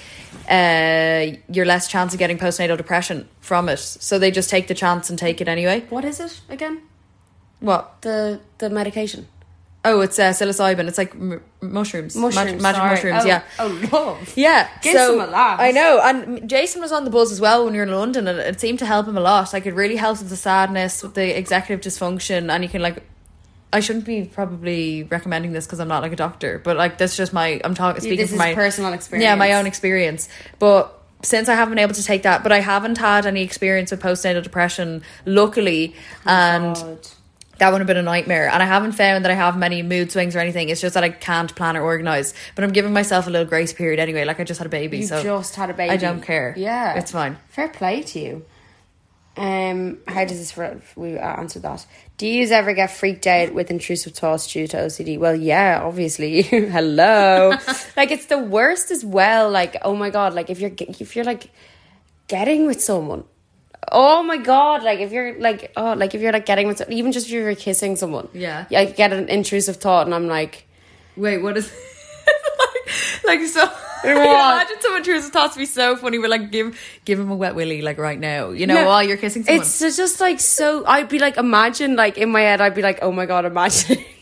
[0.49, 3.77] uh, you're less chance of getting postnatal depression from it.
[3.79, 5.85] So they just take the chance and take it anyway.
[5.89, 6.81] What is it again?
[7.59, 8.01] What?
[8.01, 9.27] The the medication.
[9.85, 10.87] Oh, it's uh, psilocybin.
[10.87, 13.11] It's like m- mushrooms, Mushrooms, Mag- magic sorry.
[13.11, 13.23] mushrooms.
[13.25, 13.43] Oh, yeah.
[13.59, 14.33] Oh, love.
[14.37, 15.59] Yeah, Give so some of that.
[15.59, 18.25] I know, and Jason was on the buzz as well when we were in London,
[18.29, 19.51] and it seemed to help him a lot.
[19.51, 23.03] Like it really helps with the sadness, with the executive dysfunction, and you can like.
[23.73, 27.17] I shouldn't be probably recommending this because I'm not like a doctor, but like that's
[27.17, 29.23] just my I'm talking speaking this from is my personal experience.
[29.23, 30.99] Yeah, my own experience, but.
[31.25, 34.01] Since I haven't been able to take that, but I haven't had any experience with
[34.01, 35.95] postnatal depression, luckily,
[36.25, 37.07] and God.
[37.59, 38.49] that would have been a nightmare.
[38.49, 40.67] And I haven't found that I have many mood swings or anything.
[40.67, 42.33] It's just that I can't plan or organize.
[42.55, 44.25] But I'm giving myself a little grace period anyway.
[44.25, 45.91] Like I just had a baby, You so just had a baby.
[45.91, 46.53] I don't care.
[46.57, 47.37] Yeah, it's fine.
[47.47, 48.45] Fair play to you.
[49.37, 50.57] Um, how does this?
[50.97, 51.85] We answer that.
[52.23, 55.19] Do you ever get freaked out with intrusive thoughts due to OCD?
[55.19, 56.41] Well, yeah, obviously.
[56.43, 57.49] Hello,
[57.97, 59.49] like it's the worst as well.
[59.51, 61.51] Like, oh my god, like if you're if you're like
[62.29, 63.25] getting with someone.
[63.91, 64.83] Oh my god!
[64.83, 67.55] Like if you're like oh like if you're like getting with even just if you're
[67.55, 68.67] kissing someone, Yeah.
[68.71, 70.65] I get an intrusive thought and I'm like,
[71.17, 71.69] Wait, what is
[73.25, 73.69] like, like so?
[74.11, 76.19] Imagine someone intrusive thoughts be so funny.
[76.19, 78.49] We're like, give give him a wet willy, like right now.
[78.51, 79.61] You know, No, while you're kissing someone.
[79.61, 80.85] It's just like so.
[80.85, 84.03] I'd be like, imagine, like in my head, I'd be like, oh my god, imagine.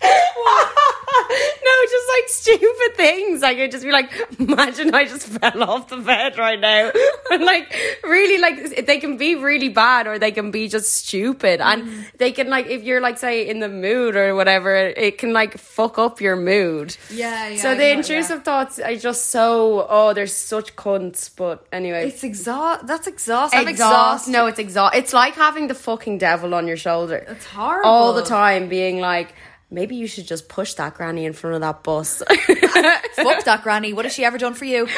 [1.66, 3.42] no, just like stupid things.
[3.42, 6.92] Like I'd just be like, imagine I just fell off the bed right now.
[7.30, 11.60] and like, really, like they can be really bad or they can be just stupid,
[11.60, 12.04] and mm.
[12.18, 15.58] they can like if you're like say in the mood or whatever, it can like
[15.58, 16.96] fuck up your mood.
[17.10, 17.96] Yeah, yeah, So the yeah.
[17.96, 21.30] intrusive thoughts are just so oh, they're such cunts.
[21.34, 22.86] But anyway, it's exhaust.
[22.86, 23.60] That's exhausting.
[23.60, 24.28] I'm exhaust.
[24.28, 24.94] No, it's exhaust.
[24.94, 27.24] It's like having the fucking devil on your shoulder.
[27.28, 27.88] It's horrible.
[27.88, 29.34] all the time, being like,
[29.70, 32.22] maybe you should just push that granny in front of that bus.
[33.14, 33.92] Fuck that granny.
[33.92, 34.88] What has she ever done for you?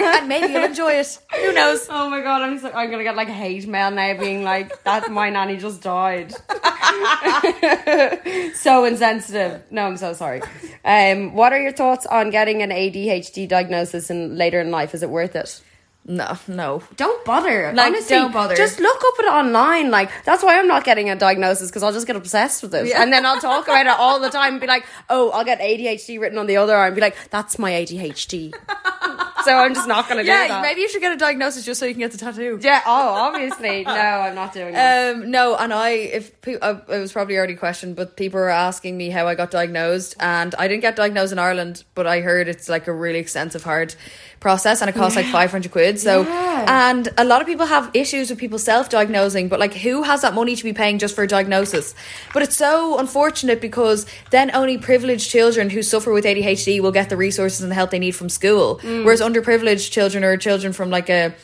[0.00, 1.18] like, and maybe you'll enjoy it.
[1.34, 1.86] Who knows?
[1.90, 5.10] oh my god, I'm so, I'm gonna get like hate mail now, being like that.
[5.10, 6.32] My nanny just died.
[8.54, 9.62] so insensitive.
[9.70, 10.42] No, I'm so sorry.
[10.84, 14.94] Um, what are your thoughts on getting an ADHD diagnosis in later in life?
[14.94, 15.60] Is it worth it?
[16.08, 16.82] No, no.
[16.96, 17.72] Don't bother.
[17.72, 18.54] Like, Honestly, don't bother.
[18.54, 19.90] Just look up it online.
[19.90, 22.86] Like that's why I'm not getting a diagnosis because I'll just get obsessed with it,
[22.86, 23.02] Yeah.
[23.02, 24.52] and then I'll talk about it all the time.
[24.54, 26.94] And be like, oh, I'll get ADHD written on the other arm.
[26.94, 28.54] Be like, that's my ADHD.
[29.44, 30.32] so I'm just not going to do it.
[30.32, 30.62] Yeah, that.
[30.62, 32.58] maybe you should get a diagnosis just so you can get the tattoo.
[32.62, 32.82] Yeah.
[32.86, 35.16] Oh, obviously, no, I'm not doing that.
[35.16, 38.48] Um, no, and I, if pe- uh, it was probably already questioned, but people were
[38.48, 42.20] asking me how I got diagnosed, and I didn't get diagnosed in Ireland, but I
[42.20, 43.94] heard it's like a really extensive, hard
[44.40, 45.98] process, and it costs like five hundred quid.
[45.98, 46.90] So, Yeah.
[46.90, 50.34] and a lot of people have issues with people self-diagnosing, but like, who has that
[50.34, 51.94] money to be paying just for a diagnosis?
[52.32, 57.08] But it's so unfortunate because then only privileged children who suffer with ADHD will get
[57.08, 59.04] the resources and the help they need from school, mm.
[59.04, 61.34] whereas underprivileged children or children from like a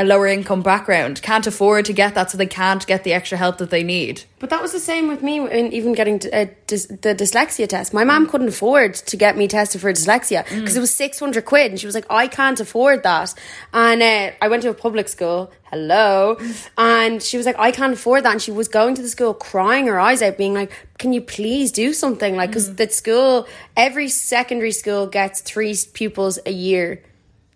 [0.00, 3.36] a lower income background can't afford to get that, so they can't get the extra
[3.36, 4.24] help that they need.
[4.38, 7.92] But that was the same with me in even getting uh, dys- the dyslexia test.
[7.92, 11.72] My mom couldn't afford to get me tested for dyslexia because it was 600 quid.
[11.72, 13.34] And she was like, I can't afford that.
[13.74, 15.52] And uh, I went to a public school.
[15.64, 16.38] Hello.
[16.78, 18.32] And she was like, I can't afford that.
[18.32, 21.20] And she was going to the school crying her eyes out, being like, Can you
[21.20, 22.36] please do something?
[22.36, 23.46] Like, because that school,
[23.76, 27.02] every secondary school gets three pupils a year.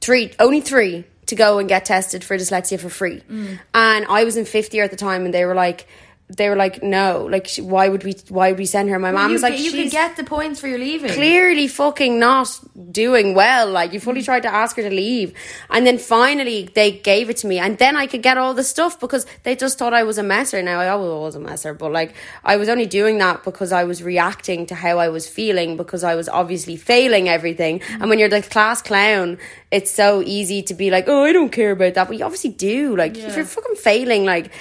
[0.02, 3.20] Three, only three to go and get tested for dyslexia for free.
[3.30, 3.58] Mm.
[3.72, 5.86] And I was in fifth year at the time, and they were like,
[6.28, 8.98] they were like, no, like, she, why would we, why would we send her?
[8.98, 11.10] My mom was like, you could get the points for your leaving.
[11.12, 12.48] clearly fucking not
[12.90, 13.70] doing well.
[13.70, 14.24] Like, you fully mm.
[14.24, 15.34] tried to ask her to leave.
[15.68, 17.58] And then finally, they gave it to me.
[17.58, 20.22] And then I could get all the stuff because they just thought I was a
[20.22, 20.62] messer.
[20.62, 23.84] Now, I always was a messer, but like, I was only doing that because I
[23.84, 27.80] was reacting to how I was feeling because I was obviously failing everything.
[27.80, 28.00] Mm.
[28.00, 29.36] And when you're the class clown,
[29.70, 32.08] it's so easy to be like, oh, I don't care about that.
[32.08, 32.96] But you obviously do.
[32.96, 34.52] Like, if you're fucking failing, like,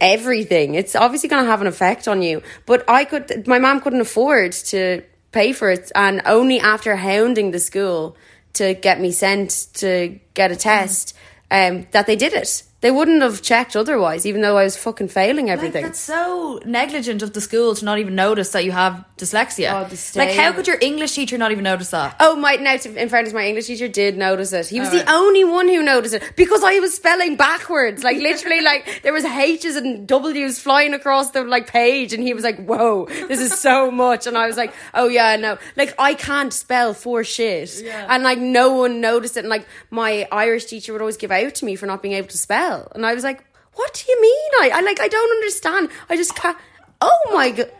[0.00, 0.74] everything.
[0.74, 2.42] It's obviously going to have an effect on you.
[2.66, 7.52] But I could, my mom couldn't afford to pay for it, and only after hounding
[7.52, 8.16] the school
[8.54, 11.16] to get me sent to get a test,
[11.50, 12.62] um, that they did it.
[12.80, 15.82] They wouldn't have checked otherwise, even though I was fucking failing everything.
[15.82, 19.70] Like, that's so negligent of the school to not even notice that you have dyslexia.
[19.72, 22.16] Oh, like, how could your English teacher not even notice that?
[22.20, 22.54] Oh, my!
[22.54, 24.68] Now, in fairness, my English teacher did notice it.
[24.68, 25.06] He was Alright.
[25.06, 29.12] the only one who noticed it because I was spelling backwards, like literally, like there
[29.12, 33.40] was H's and W's flying across the like page, and he was like, "Whoa, this
[33.40, 37.24] is so much," and I was like, "Oh yeah, no, like I can't spell for
[37.24, 38.06] shit," yeah.
[38.08, 41.54] and like no one noticed it, and like my Irish teacher would always give out
[41.56, 43.44] to me for not being able to spell, and I was like,
[43.74, 44.50] "What do you mean?
[44.62, 45.90] I, I like I don't understand.
[46.08, 46.56] I just can't."
[47.00, 47.70] Oh my god!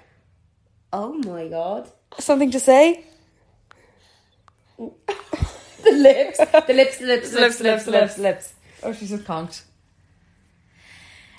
[0.93, 1.91] Oh my god!
[2.18, 3.05] Something to say?
[5.82, 8.55] The lips, the lips, the lips, the lips, the lips, the lips, the lips.
[8.82, 9.62] Oh, she's just conked.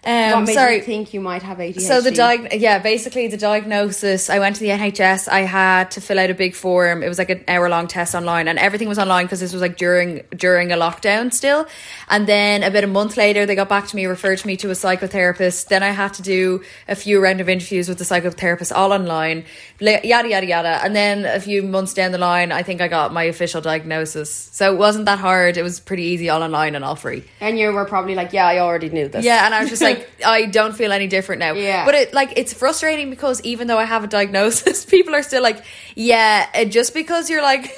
[0.04, 0.76] What Um, made sorry.
[0.78, 1.82] you think you might have ADHD?
[1.82, 4.32] So the diag- yeah, basically the diagnosis.
[4.32, 5.28] I went to the NHS.
[5.28, 7.04] I had to fill out a big form.
[7.04, 9.62] It was like an hour long test online, and everything was online because this was
[9.62, 11.68] like during during a lockdown still.
[12.10, 14.74] And then about a month later, they got back to me, referred me to a
[14.74, 15.68] psychotherapist.
[15.68, 19.46] Then I had to do a few round of interviews with the psychotherapist, all online.
[19.80, 20.80] Yada yada yada.
[20.84, 24.50] And then a few months down the line, I think I got my official diagnosis.
[24.52, 25.58] So it wasn't that hard.
[25.58, 27.24] It was pretty easy, all online and all free.
[27.40, 29.24] and you were probably like, yeah, I already knew this.
[29.24, 29.91] Yeah, and I was just like,
[30.26, 31.54] I don't feel any different now.
[31.54, 31.86] Yeah.
[31.86, 35.44] But it like it's frustrating because even though I have a diagnosis, people are still
[35.44, 35.64] like,
[35.96, 37.72] yeah, just because you're like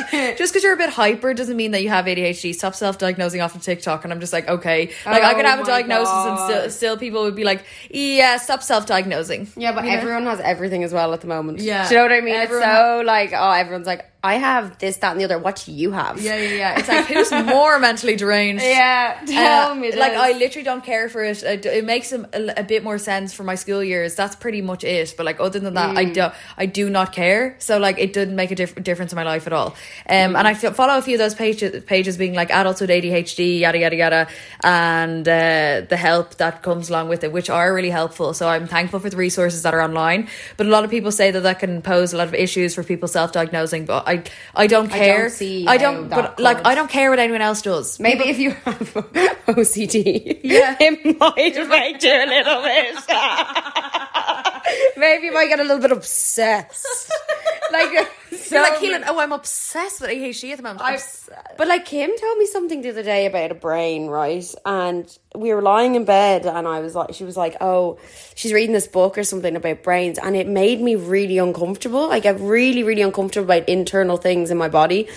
[0.10, 2.54] just because you're a bit hyper doesn't mean that you have ADHD.
[2.54, 5.60] Stop self-diagnosing off of TikTok, and I'm just like, okay, like I could Oh have
[5.60, 9.48] a diagnosis, and still, still people would be like, yeah, stop self-diagnosing.
[9.56, 9.96] Yeah, but You know?
[9.96, 11.58] everyone has everything as well at the moment.
[11.60, 11.88] Yeah.
[11.88, 12.34] Do you know what I mean?
[12.34, 15.38] Everyone it's so like, oh, everyone's like, I have this, that, and the other.
[15.38, 16.20] What do you have?
[16.20, 16.78] Yeah, yeah, yeah.
[16.78, 18.62] It's like who's more mentally deranged?
[18.62, 19.92] Yeah, tell Uh, me.
[19.96, 20.20] like this.
[20.20, 21.42] I literally don't care for it.
[21.42, 24.14] It, it makes a, a, bit more sense for my school years.
[24.16, 25.14] That's pretty much it.
[25.16, 25.98] But like other than that, Mm.
[25.98, 27.56] I do I do not care.
[27.60, 29.68] So like it didn't make a diff- difference in my life at all.
[30.06, 30.38] Um, Mm.
[30.38, 33.60] and I f- follow a few of those pages pages being like adults with ADHD,
[33.60, 34.28] yada yada yada,
[34.62, 38.34] and uh, the help that comes along with it, which are really helpful.
[38.34, 40.28] So I'm thankful for the resources that are online.
[40.58, 42.82] But a lot of people say that that can pose a lot of issues for
[42.84, 43.86] people self diagnosing.
[43.86, 44.22] But I
[44.54, 45.20] I don't I care.
[45.22, 46.08] don't see I don't.
[46.08, 46.66] But like.
[46.66, 47.98] I don't care what anyone else does.
[48.00, 48.78] Maybe if you have
[49.46, 50.76] OCD, Yeah.
[50.80, 52.96] it might affect you a little bit.
[54.96, 56.86] Maybe you might get a little bit obsessed.
[57.72, 59.04] like, so like Keelan.
[59.06, 60.82] Oh, I'm obsessed with ADHD at the moment.
[60.82, 64.44] I- Obs- but like Kim told me something the other day about a brain, right?
[64.64, 67.98] And we were lying in bed, and I was like, she was like, "Oh,
[68.34, 72.10] she's reading this book or something about brains," and it made me really uncomfortable.
[72.10, 75.08] I get really, really uncomfortable about internal things in my body,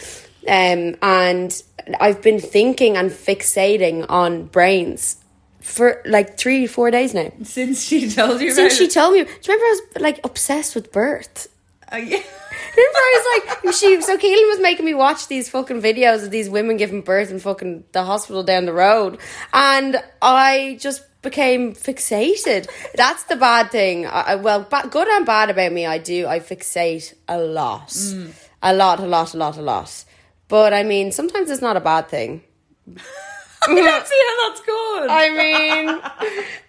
[0.47, 1.63] um, and
[1.99, 5.17] I've been thinking and fixating on brains
[5.63, 7.31] for like three, four days now.
[7.41, 10.75] Since she told you, Since she told me, do you remember I was like obsessed
[10.75, 11.47] with birth?
[11.91, 12.17] Uh, oh, yeah.
[12.75, 14.01] Remember, I was like, she.
[14.01, 17.39] So Keelan was making me watch these fucking videos of these women giving birth in
[17.39, 19.19] fucking the hospital down the road,
[19.53, 22.67] and I just became fixated.
[22.95, 24.07] That's the bad thing.
[24.07, 25.85] I, well, ba- good and bad about me.
[25.85, 26.25] I do.
[26.25, 28.33] I fixate a lot, mm.
[28.63, 30.05] a lot, a lot, a lot, a lot.
[30.47, 32.43] But I mean, sometimes it's not a bad thing.
[33.69, 35.09] I don't see how that's good.
[35.09, 36.01] I mean,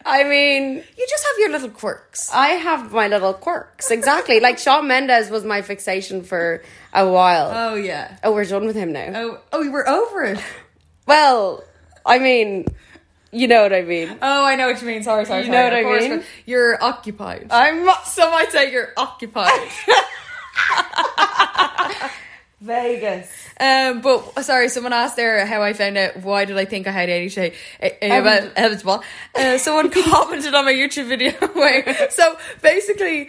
[0.05, 2.31] I mean, you just have your little quirks.
[2.33, 3.91] I have my little quirks.
[3.91, 4.41] Exactly.
[4.41, 7.51] like Shawn Mendes was my fixation for a while.
[7.53, 8.17] Oh yeah.
[8.23, 9.11] oh, we're done with him now.
[9.15, 10.41] Oh oh, we were over it.
[11.07, 11.65] Well,
[12.07, 12.67] I mean,
[13.31, 14.17] you know what I mean.
[14.23, 15.03] Oh, I know what you mean.
[15.03, 15.41] Sorry, sorry.
[15.41, 15.59] You sorry.
[15.59, 16.25] know what of I course, mean.
[16.47, 17.49] You're occupied.
[17.51, 19.51] I'm Some might say you're occupied.
[22.65, 23.31] Vegas.
[23.61, 26.93] Um, but sorry, someone asked there how I found out why did I think I
[26.93, 29.05] had ADHD uh, uh, about.
[29.35, 31.33] Uh, someone commented on my YouTube video.
[31.53, 33.29] where, so basically,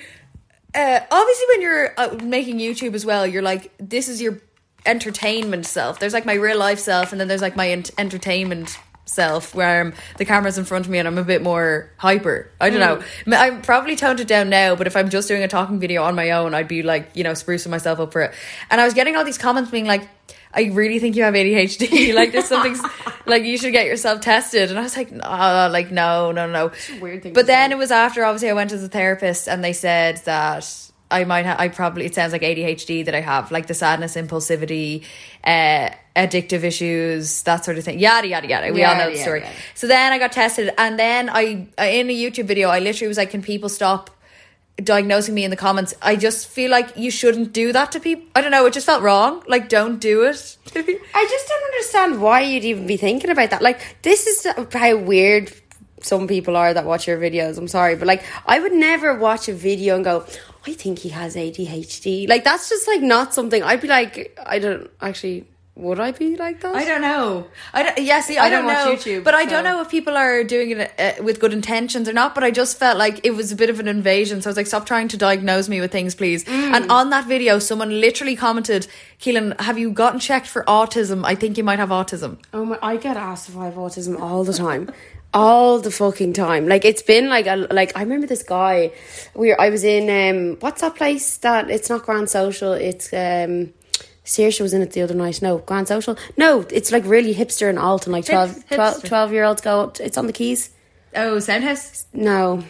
[0.74, 4.40] uh, obviously, when you're uh, making YouTube as well, you're like, this is your
[4.86, 6.00] entertainment self.
[6.00, 9.82] There's like my real life self, and then there's like my ent- entertainment self where
[9.82, 12.52] I'm, the camera's in front of me and I'm a bit more hyper.
[12.60, 13.30] I don't hmm.
[13.30, 13.38] know.
[13.38, 16.16] I'm probably toned it down now, but if I'm just doing a talking video on
[16.16, 18.34] my own, I'd be like, you know, sprucing myself up for it.
[18.70, 20.10] And I was getting all these comments being like,
[20.54, 22.14] I really think you have ADHD.
[22.16, 22.76] like there's something
[23.26, 24.70] like you should get yourself tested.
[24.70, 26.72] And I was like, no, like no, no, no.
[27.00, 27.76] weird thing But then say.
[27.76, 31.46] it was after obviously I went to the therapist and they said that I might
[31.50, 35.04] have I probably it sounds like ADHD that I have, like the sadness, impulsivity,
[35.44, 35.90] uh
[36.24, 38.00] addictive issues, that sort of thing.
[38.00, 38.74] Yada yada yada.
[38.74, 39.42] We all know the story.
[39.74, 43.08] So then I got tested and then I I- in a YouTube video I literally
[43.14, 44.04] was like, Can people stop
[44.92, 45.94] diagnosing me in the comments?
[46.02, 48.26] I just feel like you shouldn't do that to people.
[48.36, 49.44] I don't know, it just felt wrong.
[49.48, 50.58] Like don't do it.
[50.76, 53.62] I just don't understand why you'd even be thinking about that.
[53.62, 55.52] Like, this is how weird
[56.02, 57.58] some people are that watch your videos.
[57.58, 60.26] I'm sorry, but like, I would never watch a video and go,
[60.68, 62.28] I think he has ADHD.
[62.28, 65.46] Like, that's just like not something I'd be like, I don't actually,
[65.76, 66.74] would I be like that?
[66.74, 67.48] I don't know.
[67.74, 67.98] I don't.
[68.00, 69.12] Yeah, see, I, I don't don't, watch know.
[69.12, 72.14] YouTube, but I don't know if people are doing it uh, with good intentions or
[72.14, 72.34] not.
[72.34, 74.42] But I just felt like it was a bit of an invasion.
[74.42, 76.46] So I was like, stop trying to diagnose me with things, please.
[76.46, 76.74] Mm.
[76.76, 78.88] And on that video, someone literally commented,
[79.20, 81.26] "Keelan, have you gotten checked for autism?
[81.26, 82.80] I think you might have autism." Oh my!
[82.82, 84.90] I get asked if I have autism all the time,
[85.36, 86.68] all the fucking time.
[86.68, 88.92] Like it's been like a like I remember this guy.
[89.36, 92.74] We were, I was in um what's that place that it's not Grand Social.
[92.74, 93.74] It's um.
[94.26, 95.40] Saoirse was in it the other night.
[95.44, 96.18] No, Grand Social.
[96.36, 99.62] No, it's like really hipster and alt and like 12, Hip- 12, 12 year olds
[99.62, 100.00] go up.
[100.00, 100.72] It's on the keys.
[101.16, 102.06] Oh, Soundhouse.
[102.12, 102.64] No.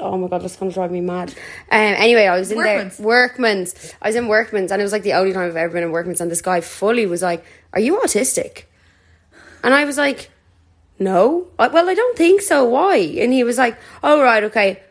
[0.00, 1.30] Oh my god, that's gonna drive me mad.
[1.70, 2.96] Um, anyway, I was in Workman's.
[2.96, 3.06] there.
[3.06, 3.94] Workman's.
[4.02, 5.92] I was in Workman's, and it was like the only time I've ever been in
[5.92, 6.20] Workman's.
[6.20, 8.64] And this guy fully was like, "Are you autistic?"
[9.62, 10.30] And I was like,
[10.98, 12.64] "No." I, well, I don't think so.
[12.64, 12.96] Why?
[12.96, 14.82] And he was like, "Oh right, okay."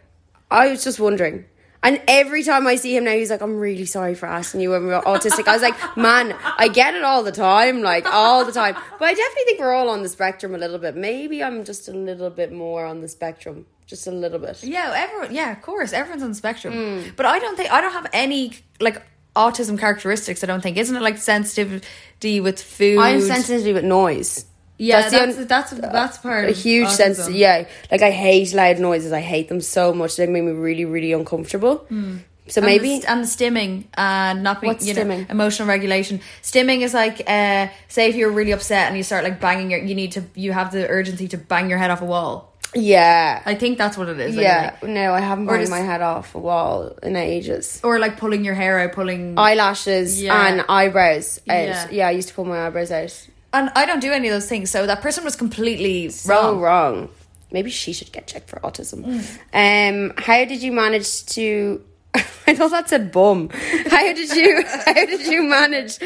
[0.50, 1.46] I was just wondering.
[1.84, 4.72] And every time I see him now, he's like, "I'm really sorry for asking you
[4.72, 8.06] when we we're autistic." I was like, "Man, I get it all the time, like
[8.12, 10.96] all the time." But I definitely think we're all on the spectrum a little bit.
[10.96, 14.64] Maybe I'm just a little bit more on the spectrum, just a little bit.
[14.64, 15.34] Yeah, everyone.
[15.34, 16.74] Yeah, of course, everyone's on the spectrum.
[16.74, 17.10] Hmm.
[17.16, 19.02] But I don't think I don't have any like
[19.36, 20.44] autism characteristics.
[20.44, 20.78] I don't think.
[20.78, 23.00] Isn't it like sensitivity with food?
[23.00, 24.46] I'm sensitivity with noise.
[24.80, 27.66] Yeah, That's that's that's that's, part A huge sense, yeah.
[27.92, 29.12] Like I hate loud noises.
[29.12, 30.16] I hate them so much.
[30.18, 31.78] They make me really, really uncomfortable.
[31.80, 32.18] So Hmm.
[32.56, 35.30] And maybe the, and the stimming and not being What's you know, stimming?
[35.30, 36.22] emotional regulation.
[36.44, 39.80] Stimming is like uh say if you're really upset and you start like banging your
[39.82, 42.54] you need to you have the urgency to bang your head off a wall.
[42.76, 44.36] yeah, I think that's what it is.
[44.36, 44.76] yeah.
[44.82, 44.94] anyway.
[45.02, 47.82] No, I haven't banged my head off a wall in ages.
[47.84, 50.48] Or like pulling your hair out, pulling Eyelashes Yeah.
[50.48, 51.56] and eyebrows out.
[51.68, 51.88] Yeah.
[51.90, 52.08] Yeah.
[52.10, 53.28] I used to pull my eyebrows out.
[53.60, 54.70] And I don't do any of those things.
[54.72, 56.60] So that person was completely So wrong.
[56.60, 57.10] wrong.
[57.52, 59.06] Maybe she should get checked for autism.
[59.06, 60.10] Mm.
[60.10, 61.84] Um, how did you manage to?
[62.48, 63.50] I thought that said bum.
[63.50, 64.64] How did you?
[64.86, 66.00] how did you manage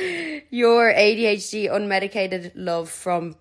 [0.51, 3.35] your ADHD unmedicated love from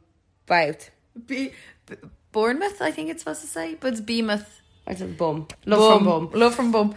[0.47, 0.91] both?
[1.27, 1.53] Be-
[1.87, 1.97] B-
[2.33, 4.47] Bournemouth, I think it's supposed to say, but it's Beemouth.
[4.87, 5.47] I said bum.
[5.67, 6.31] Love from bum.
[6.33, 6.95] Love from bum.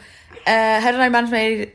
[0.47, 1.71] Uh, how did I manage my?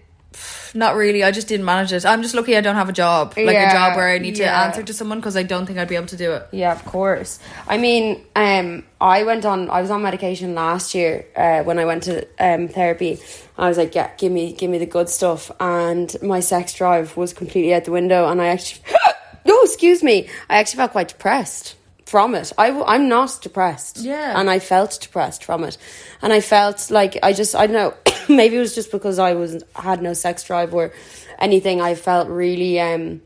[0.75, 1.25] Not really.
[1.25, 2.05] I just didn't manage it.
[2.05, 4.37] I'm just lucky I don't have a job, like Yeah, a job where I need
[4.37, 4.65] to yeah.
[4.65, 6.47] answer to someone because I don't think I'd be able to do it.
[6.53, 7.39] Yeah, of course.
[7.67, 9.71] I mean, um, I went on.
[9.71, 13.19] I was on medication last year uh, when I went to um, therapy.
[13.57, 17.17] I was like, "Yeah, give me, give me the good stuff." And my sex drive
[17.17, 18.29] was completely out the window.
[18.29, 18.83] And I actually,
[19.47, 22.53] no, excuse me, I actually felt quite depressed from it.
[22.59, 23.99] I, I'm not depressed.
[23.99, 24.39] Yeah.
[24.39, 25.79] and I felt depressed from it,
[26.23, 27.95] and I felt like I just, I don't know,
[28.39, 30.93] maybe it was just because I was had no sex drive or
[31.39, 31.81] anything.
[31.81, 33.23] I felt really, um,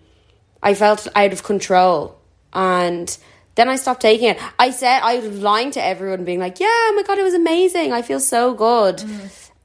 [0.63, 2.19] I felt out of control.
[2.53, 3.17] And
[3.55, 4.39] then I stopped taking it.
[4.59, 7.35] I said, I was lying to everyone, being like, yeah, oh my God, it was
[7.35, 7.93] amazing.
[7.93, 9.03] I feel so good.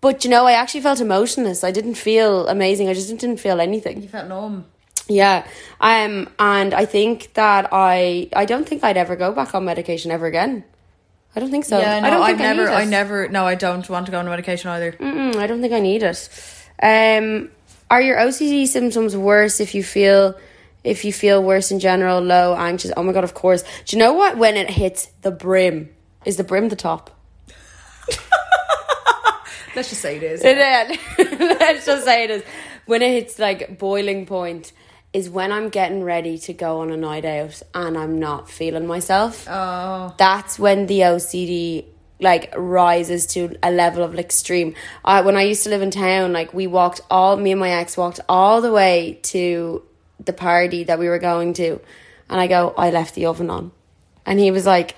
[0.02, 1.64] But you know, I actually felt emotionless.
[1.64, 2.88] I didn't feel amazing.
[2.88, 4.02] I just didn't feel anything.
[4.02, 4.66] You felt numb.
[5.08, 5.48] Yeah.
[5.80, 10.12] Um and I think that I I don't think I'd ever go back on medication
[10.12, 10.64] ever again.
[11.38, 11.78] I don't think so.
[11.78, 14.12] Yeah, no, I don't I think never, I, I, never, no, I don't want to
[14.12, 14.94] go on medication either.
[14.94, 16.30] Mm, I don't think I need it.
[16.82, 17.52] Um
[17.92, 20.36] are your OCD symptoms worse if you feel
[20.84, 22.92] if you feel worse in general, low, anxious?
[22.98, 23.62] Oh my god, of course.
[23.86, 25.90] Do you know what when it hits the brim?
[26.26, 27.16] Is the brim the top?
[29.76, 30.44] Let's just say it is.
[30.44, 30.98] It is.
[31.40, 32.44] Let's just say it is.
[32.88, 34.72] When it hits like boiling point
[35.18, 38.86] is when I'm getting ready to go on a night out and I'm not feeling
[38.86, 39.48] myself.
[39.50, 41.86] Oh, That's when the OCD
[42.20, 44.76] like rises to a level of extreme.
[45.04, 47.72] I when I used to live in town, like we walked all me and my
[47.72, 49.82] ex walked all the way to
[50.24, 51.80] the party that we were going to,
[52.30, 53.72] and I go, I left the oven on,
[54.24, 54.96] and he was like,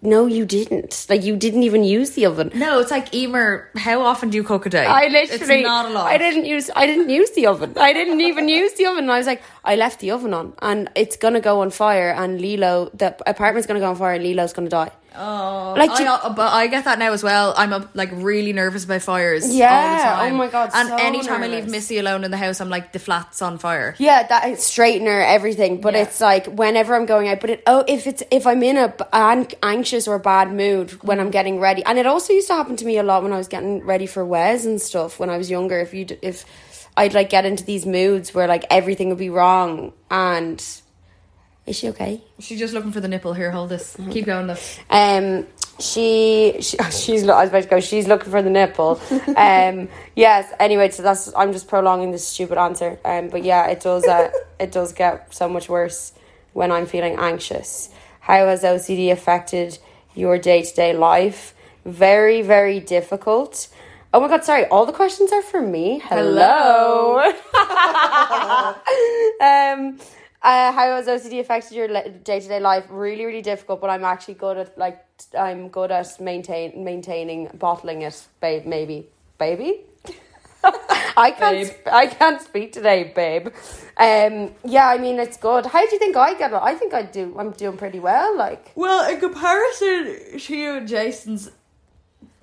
[0.00, 1.06] No, you didn't.
[1.10, 2.50] Like you didn't even use the oven.
[2.54, 3.70] no, it's like Emer.
[3.76, 4.86] How often do you cook a day?
[4.86, 6.06] I literally, it's not a lot.
[6.06, 7.74] I didn't use, I didn't use the oven.
[7.76, 9.10] I didn't even use the oven.
[9.10, 12.40] I was like, I left the oven on, and it's gonna go on fire, and
[12.40, 14.90] Lilo, the apartment's gonna go on fire, and Lilo's gonna die.
[15.18, 17.54] Oh, Like, I, you- but I get that now as well.
[17.56, 19.54] I'm uh, like really nervous about fires.
[19.54, 20.34] Yeah, all the time.
[20.34, 21.68] oh my God, And so anytime I leave.
[21.68, 23.94] Missy alone in the house, I'm like the flat's on fire.
[23.98, 25.80] Yeah, that straightener, everything.
[25.80, 26.02] But Yeah.
[26.02, 27.40] it's like whenever I'm going out.
[27.40, 31.18] But it oh, if it's if I'm in a an anxious or bad mood when
[31.20, 33.38] I'm getting ready, and it also used to happen to me a lot when I
[33.38, 35.78] was getting ready for Wes and stuff when I was younger.
[35.80, 36.44] If you if
[36.96, 40.62] I'd like get into these moods where like everything would be wrong, and
[41.66, 42.22] is she okay?
[42.38, 43.34] She's just looking for the nipple.
[43.34, 43.96] Here, hold this.
[43.96, 44.10] Mm-hmm.
[44.12, 44.56] Keep going, though.
[44.88, 45.46] Um,
[45.80, 47.80] she, she she's I was about to go.
[47.80, 49.00] She's looking for the nipple.
[49.36, 50.52] Um, yes.
[50.60, 52.98] Anyway, so that's I'm just prolonging this stupid answer.
[53.04, 54.06] Um, but yeah, it does.
[54.06, 56.12] Uh, it does get so much worse
[56.52, 57.90] when I'm feeling anxious.
[58.20, 59.78] How has OCD affected
[60.14, 61.54] your day to day life?
[61.84, 63.68] Very very difficult.
[64.14, 64.44] Oh my god!
[64.44, 66.00] Sorry, all the questions are for me.
[66.04, 67.18] Hello.
[69.40, 69.98] um,
[70.46, 72.86] uh, how has OCD affected your day to day life?
[72.88, 73.80] Really, really difficult.
[73.80, 75.04] But I'm actually good at like
[75.36, 78.64] I'm good at maintain maintaining bottling it, babe.
[78.64, 79.80] Maybe, baby.
[81.16, 81.66] I can't.
[81.66, 83.48] Sp- I can't speak today, babe.
[83.96, 84.54] Um.
[84.64, 84.88] Yeah.
[84.88, 85.66] I mean, it's good.
[85.66, 86.60] How do you think I get it?
[86.62, 87.34] I think I do.
[87.38, 88.36] I'm doing pretty well.
[88.36, 88.70] Like.
[88.76, 91.50] Well, in comparison to you and Jason's,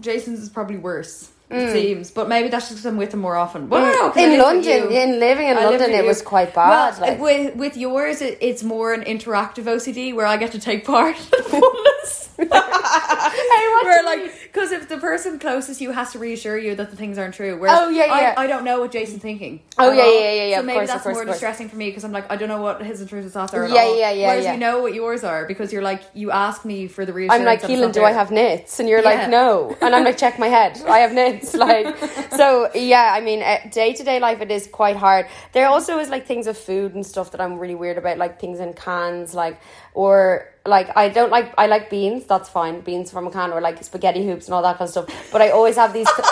[0.02, 1.33] Jason's is probably worse.
[1.50, 3.70] It seems, but maybe that's just because I'm with them more often.
[3.70, 4.34] Well, I don't know, 'cause I Mm.
[4.34, 6.08] in London, in living in I London, it you.
[6.08, 7.00] was quite bad.
[7.00, 7.20] Well, like.
[7.22, 11.16] with with yours, it, it's more an interactive OCD where I get to take part
[11.20, 12.30] in the fullness.
[12.38, 16.96] where like because if the person closest to you has to reassure you that the
[16.96, 18.34] things aren't true, whereas Oh, yeah, yeah.
[18.38, 19.62] I, I don't know what Jason's thinking.
[19.80, 21.90] Oh, yeah, yeah, yeah, yeah, So of maybe course, that's course, more distressing for me
[21.90, 23.64] because I'm like I don't know what his intrusive thoughts are.
[23.66, 24.00] At Yeah, all.
[24.00, 24.54] yeah, yeah, Whereas yeah.
[24.54, 27.40] you know what yours are because you're like you ask me for the reassurance.
[27.42, 28.06] I'm like, Keelan, do there.
[28.06, 28.80] I have nits?
[28.80, 29.10] And you're Yeah.
[29.22, 29.76] like, no.
[29.82, 30.80] And I'm like, check my head.
[30.88, 31.54] I have nits.
[31.64, 31.98] Like,
[32.36, 33.40] so yeah, I mean,
[33.72, 35.26] day to day life, it is quite hard.
[35.54, 38.40] There also is like things of food and stuff that I'm really weird about, like
[38.40, 39.58] things in cans, like,
[39.94, 43.62] or like, I don't like, I like beans, that's fine, beans from a can, or
[43.62, 45.32] like spaghetti hoops and all that kind of stuff.
[45.32, 46.28] But I always have these, but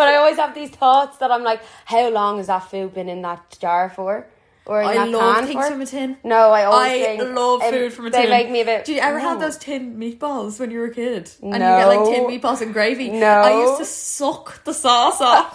[0.00, 3.22] I always have these thoughts that I'm like, how long has that food been in
[3.22, 4.26] that jar for?
[4.66, 6.16] Or I love things from a tin.
[6.24, 8.22] No, I always I love um, food from a tin.
[8.22, 8.86] they make me a bit.
[8.86, 11.30] Did you ever have those tin meatballs when you were a kid?
[11.42, 11.76] And you No.
[11.76, 13.10] get like tin meatballs and gravy.
[13.10, 13.26] No.
[13.26, 15.52] I used to suck the sauce off.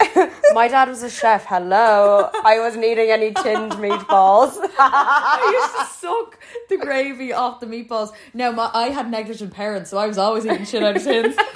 [0.54, 1.46] My dad was a chef.
[1.48, 2.30] Hello.
[2.44, 4.52] I wasn't eating any tinned meatballs.
[4.80, 6.40] I used to suck
[6.70, 8.12] the gravy off the meatballs.
[8.36, 11.36] No, my I had negligent parents, so I was always eating shit out of tins.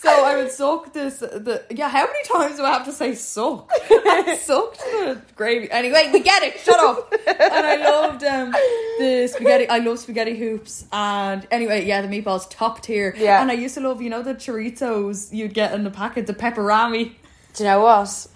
[0.00, 1.18] so I would suck this.
[1.18, 3.70] The yeah, how many times do I have to say suck?
[3.90, 5.70] I sucked the gravy.
[5.70, 6.58] Anyway, we get it.
[6.60, 7.12] Shut up.
[7.26, 8.52] And I loved um,
[8.98, 9.68] the spaghetti.
[9.68, 10.86] I love spaghetti hoops.
[10.92, 13.14] And anyway, yeah, the meatballs top tier.
[13.16, 13.40] Yeah.
[13.40, 16.34] And I used to love you know the choritos you'd get in the packet, the
[16.34, 17.14] Peperami
[17.54, 18.26] Do you know what?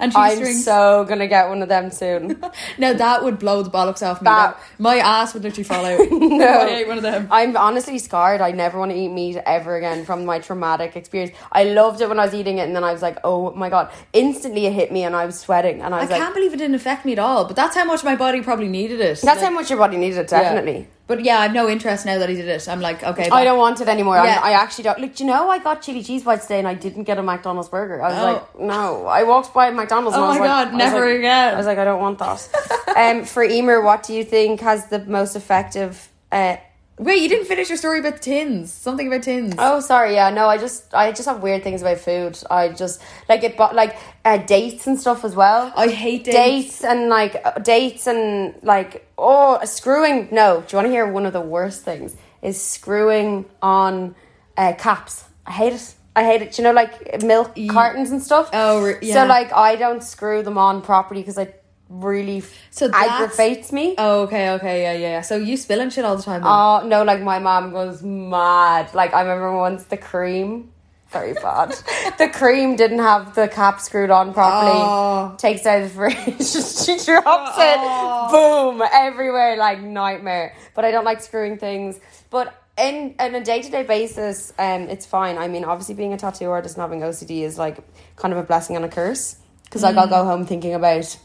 [0.00, 2.40] And cheese I'm so gonna get one of them soon.
[2.78, 4.26] Now that would blow the bollocks off me.
[4.26, 6.00] That- my ass would literally fall out.
[6.10, 7.28] no, I ate one of them.
[7.30, 8.40] I'm honestly scarred.
[8.40, 11.36] I never want to eat meat ever again from my traumatic experience.
[11.52, 13.68] I loved it when I was eating it, and then I was like, "Oh my
[13.68, 16.52] god!" Instantly, it hit me, and I was sweating, and I I like, can't believe
[16.54, 17.44] it didn't affect me at all.
[17.46, 19.20] But that's how much my body probably needed it.
[19.20, 20.88] "That's Like, how much your body needed it, yeah.
[21.08, 22.68] Definitely." But yeah, I've no interest now that he did it.
[22.68, 23.28] I'm like, okay.
[23.30, 24.16] I don't want it anymore.
[24.16, 24.40] Yeah.
[24.42, 25.00] I'm, actually don't.
[25.00, 27.22] Look, do you know I got chili cheese bites today and I didn't get a
[27.22, 28.02] McDonald's burger.
[28.02, 28.32] I was Oh.
[28.32, 29.06] like, no.
[29.06, 30.14] I walked by McDonald's.
[30.16, 31.54] and Oh I was my like- God, I never like- again.
[31.54, 32.48] I was like, I don't want that.
[32.96, 36.08] um, for Emer, what do you think has the most effective?
[36.30, 36.56] Uh,
[36.98, 38.72] Wait, you didn't finish your story about tins.
[38.72, 39.54] Something about tins.
[39.58, 40.14] oh, sorry.
[40.14, 40.48] Yeah, no.
[40.48, 42.38] I just, I just have weird things about food.
[42.50, 45.72] I just like it, but like uh, dates and stuff as well.
[45.76, 46.36] I hate dates.
[46.36, 50.28] dates and like uh, dates and like oh screwing.
[50.32, 52.16] No, do you want to hear one of the worst things?
[52.42, 54.14] Is screwing on
[54.56, 55.24] uh, caps.
[55.46, 55.94] I hate it.
[56.14, 56.58] I hate it.
[56.58, 58.50] You know, like milk cartons and stuff.
[58.52, 59.14] Oh, yeah.
[59.14, 63.94] So like I don't screw them on properly because it really So aggravates me.
[63.98, 65.20] Oh, okay, okay, yeah, yeah, yeah.
[65.22, 66.42] So you spilling shit all the time.
[66.42, 66.50] then?
[66.50, 68.94] Oh no, like my mom goes mad.
[68.94, 70.70] Like I remember once the cream,
[71.10, 71.70] very bad.
[72.18, 74.72] the cream didn't have the cap screwed on properly.
[74.74, 75.34] Oh.
[75.38, 76.16] Takes out the fridge.
[76.24, 78.30] she drops it.
[78.30, 80.54] Boom everywhere, like nightmare.
[80.74, 81.98] But I don't like screwing things.
[82.30, 85.38] But in on a day to day basis, um, it's fine.
[85.38, 87.78] I mean, obviously, being a tattoo artist and having OCD is like
[88.16, 89.36] kind of a blessing and a curse.
[89.64, 91.18] Because like I'll go home thinking about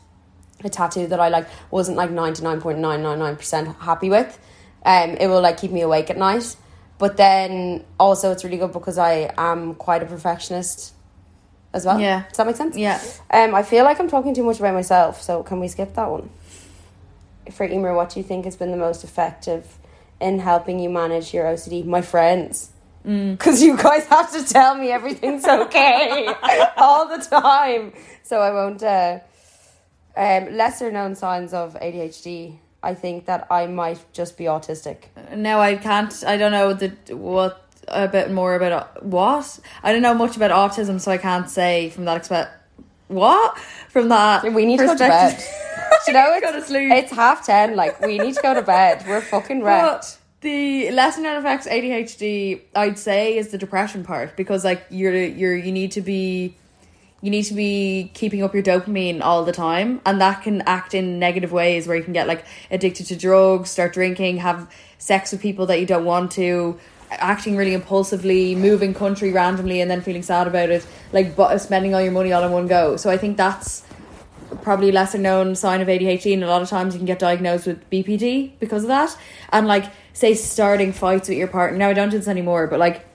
[0.66, 4.09] a tattoo that I like wasn't like ninety nine point nine nine nine percent happy
[4.09, 4.39] with.
[4.86, 6.55] Um, it will like keep me awake at night.
[6.97, 10.93] But then also it's really good because I am quite a perfectionist
[11.74, 11.99] as well.
[11.99, 12.24] Yeah.
[12.28, 12.78] Does that make sense?
[12.78, 13.01] Yeah.
[13.32, 16.09] Um, I feel like I'm talking too much about myself, so can we skip that
[16.09, 16.30] one?
[17.51, 19.78] For Emer, what do you think has been the most effective
[20.22, 21.86] in helping you manage your OCD?
[21.86, 22.70] My friends.
[23.03, 26.34] Because you guys have to tell me everything's okay
[26.78, 27.91] all the time.
[28.22, 28.82] So I won't.
[28.82, 29.20] Uh,
[30.16, 32.57] um, lesser known signs of ADHD.
[32.82, 35.05] I think that I might just be autistic.
[35.34, 36.14] No, I can't.
[36.28, 39.59] I don't know the what a bit more about what.
[39.84, 42.51] I don't know much about autism, so I can't say from that expect
[43.07, 43.57] what
[43.89, 44.43] from that.
[44.53, 45.43] We need to go to bed.
[46.07, 47.76] you know, it's, it's half ten.
[47.76, 49.05] Like, we need to go to bed.
[49.07, 49.84] We're fucking wrecked.
[49.84, 55.16] But the lesser known effects ADHD, I'd say, is the depression part because like you're
[55.16, 56.55] you're you need to be
[57.24, 60.93] you need to be keeping up your dopamine all the time and that can act
[60.93, 65.32] in negative ways where you can get like addicted to drugs start drinking have sex
[65.32, 66.78] with people that you don't want to
[67.19, 71.93] acting really impulsively moving country randomly and then feeling sad about it like bu- spending
[71.93, 72.97] all your money all in one go.
[72.97, 73.84] So i think that's
[74.61, 77.65] probably lesser known sign of ADHD and a lot of times you can get diagnosed
[77.65, 79.17] with BPD because of that.
[79.51, 82.80] And like say starting fights with your partner now I don't do this anymore but
[82.80, 83.05] like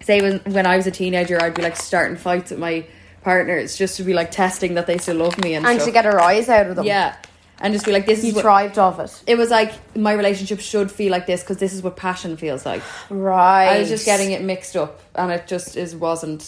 [0.00, 2.86] say when when I was a teenager I'd be like starting fights with my
[3.28, 5.86] partners just to be like testing that they still love me and, And stuff.
[5.88, 6.84] to get a rise out of them.
[6.86, 7.14] yeah
[7.60, 9.12] and just be like this You is what, thrived off it.
[9.32, 12.64] it was like my relationship should feel like this because this is what passion feels
[12.64, 13.70] like Right.
[13.74, 16.42] I was just getting it mixed up and it just is wasn't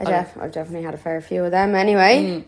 [0.00, 2.44] I def- I've definitely had a fair few of them anyway.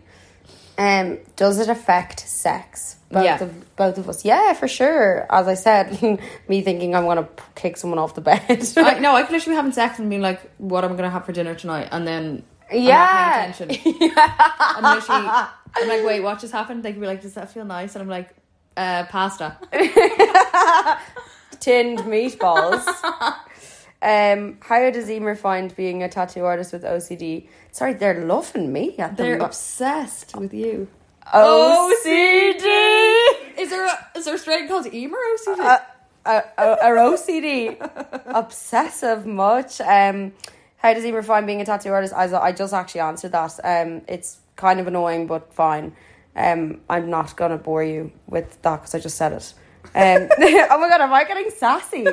[0.77, 2.97] Um, does it affect sex?
[3.11, 3.43] Both Yeah.
[3.45, 4.25] of both of us.
[4.25, 5.25] Yeah, for sure.
[5.31, 5.87] As I said,
[6.49, 8.43] me thinking I'm gonna kick someone off the bed.
[8.77, 11.11] I, no, I could literally be having sex and being like, "What am I gonna
[11.11, 12.43] have for dinner tonight?" And then
[12.75, 13.47] I'm Yeah.
[13.47, 14.13] not paying attention.
[14.19, 15.29] I'm literally,
[15.77, 18.03] I'm like, "Wait, what just happened?" They could be like, "Does that feel nice?" And
[18.03, 18.31] I'm like,
[18.77, 19.57] uh, "Pasta."
[21.61, 22.85] Tinned meatballs.
[24.03, 27.49] um, how does Emer find being a tattoo artist with OCD?
[27.73, 30.89] Sorry, they're loving me at the They're mo- obsessed with you.
[31.33, 32.65] OCD.
[33.59, 35.59] Is there a, is there a strain called Emer OCD?
[35.61, 35.79] uh,
[36.27, 37.77] uh, uh, or OCD,
[38.27, 39.81] obsessive much.
[39.81, 40.33] Um,
[40.85, 42.13] how does Emer find being a tattoo artist?
[42.13, 43.59] I, I just actually answered that.
[43.65, 45.97] Um, it's kind of annoying, but fine.
[46.37, 49.55] Um, I'm not gonna bore you with that because I just said it.
[49.95, 52.05] Um, oh my god, am I getting sassy?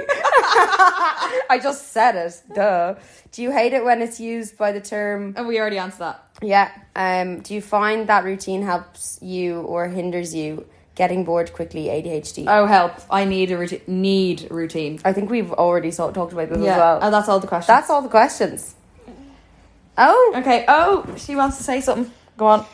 [1.49, 2.41] I just said it.
[2.55, 2.95] Duh.
[3.33, 5.33] Do you hate it when it's used by the term?
[5.35, 6.23] and we already answered that.
[6.41, 6.71] Yeah.
[6.95, 10.65] Um, do you find that routine helps you or hinders you
[11.01, 11.83] getting bored quickly?
[11.95, 12.45] ADHD.
[12.55, 12.93] Oh help!
[13.09, 13.81] I need a routine.
[13.87, 14.93] Need routine.
[15.09, 16.97] I think we've already so- talked about this Yeah, as well.
[17.03, 17.73] and that's all the questions.
[17.75, 18.75] That's all the questions.
[19.97, 20.59] Oh, okay.
[20.67, 20.91] Oh,
[21.23, 22.11] she wants to say something.
[22.37, 22.65] Go on.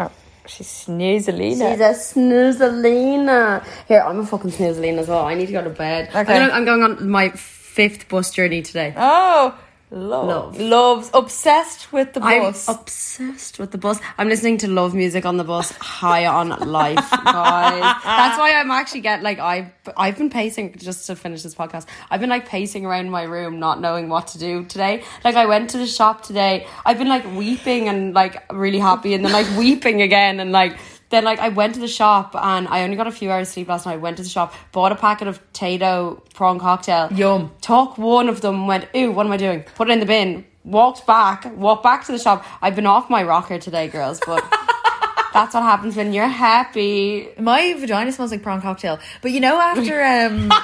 [0.00, 0.10] Oh,
[0.46, 1.66] she's Snoozalina.
[1.72, 3.64] She's a Snoozalina.
[3.88, 5.24] Here, I'm a fucking Snoozalina as well.
[5.24, 6.08] I need to go to bed.
[6.14, 6.38] Okay.
[6.56, 8.94] I'm going on my fifth bus journey today.
[8.96, 9.58] Oh,
[9.90, 10.26] love,
[10.56, 10.60] Love.
[10.60, 12.68] loves, obsessed with the bus.
[12.68, 14.00] I'm obsessed with the bus.
[14.18, 17.80] I'm listening to love music on the bus, high on life, guys.
[18.04, 21.86] That's why I'm actually get like I've I've been pacing just to finish this podcast.
[22.10, 25.04] I've been like pacing around my room, not knowing what to do today.
[25.24, 26.66] Like I went to the shop today.
[26.84, 30.76] I've been like weeping and like really happy, and then like weeping again, and like.
[31.14, 33.68] Then like I went to the shop and I only got a few hours sleep
[33.68, 34.00] last night.
[34.00, 37.08] Went to the shop, bought a packet of Tayto prawn cocktail.
[37.12, 37.52] Yum.
[37.60, 39.62] Took one of them, went, ooh, what am I doing?
[39.76, 42.44] Put it in the bin, walked back, walked back to the shop.
[42.60, 44.42] I've been off my rocker today, girls, but
[45.32, 47.28] that's what happens when you're happy.
[47.38, 48.98] My vagina smells like prawn cocktail.
[49.22, 50.48] But you know, after um,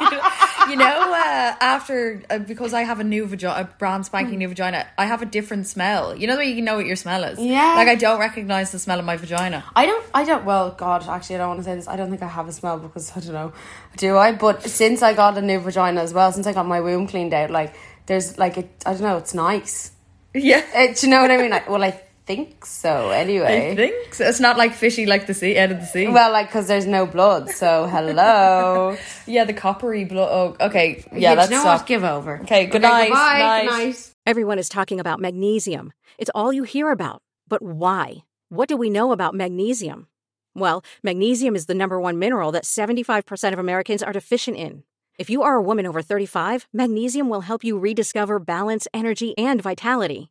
[0.68, 4.48] you know, uh, after uh, because I have a new vagina, a brand spanking new
[4.48, 6.14] vagina, I have a different smell.
[6.16, 7.38] You know the way you know what your smell is.
[7.38, 7.74] Yeah.
[7.76, 9.64] Like I don't recognize the smell of my vagina.
[9.74, 11.88] I don't, I don't, well, God, actually, I don't want to say this.
[11.88, 13.52] I don't think I have a smell because I don't know,
[13.96, 14.32] do I?
[14.32, 17.34] But since I got a new vagina as well, since I got my womb cleaned
[17.34, 17.74] out, like,
[18.06, 19.92] there's like, it, I don't know, it's nice.
[20.34, 20.64] Yeah.
[20.74, 21.50] Uh, do you know what I mean?
[21.50, 23.10] Like, well, I think so.
[23.10, 24.24] Anyway, I think so.
[24.26, 26.08] It's not like fishy like the sea, out of the sea.
[26.08, 28.96] Well, like because there's no blood, so hello.
[29.26, 30.28] yeah, the coppery blood.
[30.32, 31.04] Oh, okay.
[31.12, 31.80] Yeah, yeah, let's you know stop.
[31.80, 31.86] what?
[31.86, 32.40] Give over.
[32.40, 33.04] Okay, good Okay, night.
[33.08, 33.38] goodbye.
[33.38, 33.68] Night.
[33.68, 34.10] Good night.
[34.26, 35.92] Everyone is talking about magnesium.
[36.18, 37.22] It's all you hear about.
[37.48, 38.24] But why?
[38.48, 40.08] What do we know about magnesium?
[40.54, 44.84] Well, magnesium is the number one mineral that 75% of Americans are deficient in.
[45.18, 49.60] If you are a woman over 35, magnesium will help you rediscover balance, energy, and
[49.60, 50.30] vitality.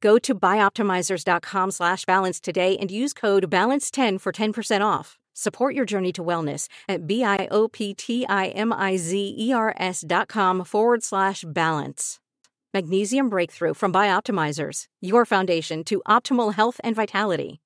[0.00, 5.18] Go to bioptimizers.com slash balance today and use code BALANCE10 for 10% off.
[5.34, 12.18] Support your journey to wellness at B-I-O-P-T-I-M-I-Z-E-R-S dot com forward slash balance.
[12.74, 17.60] Magnesium Breakthrough from Bioptimizers, your foundation to optimal health and vitality.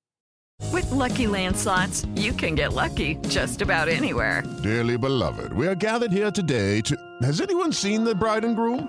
[0.71, 4.45] With Lucky Land slots, you can get lucky just about anywhere.
[4.63, 6.97] Dearly beloved, we are gathered here today to.
[7.23, 8.89] Has anyone seen the bride and groom?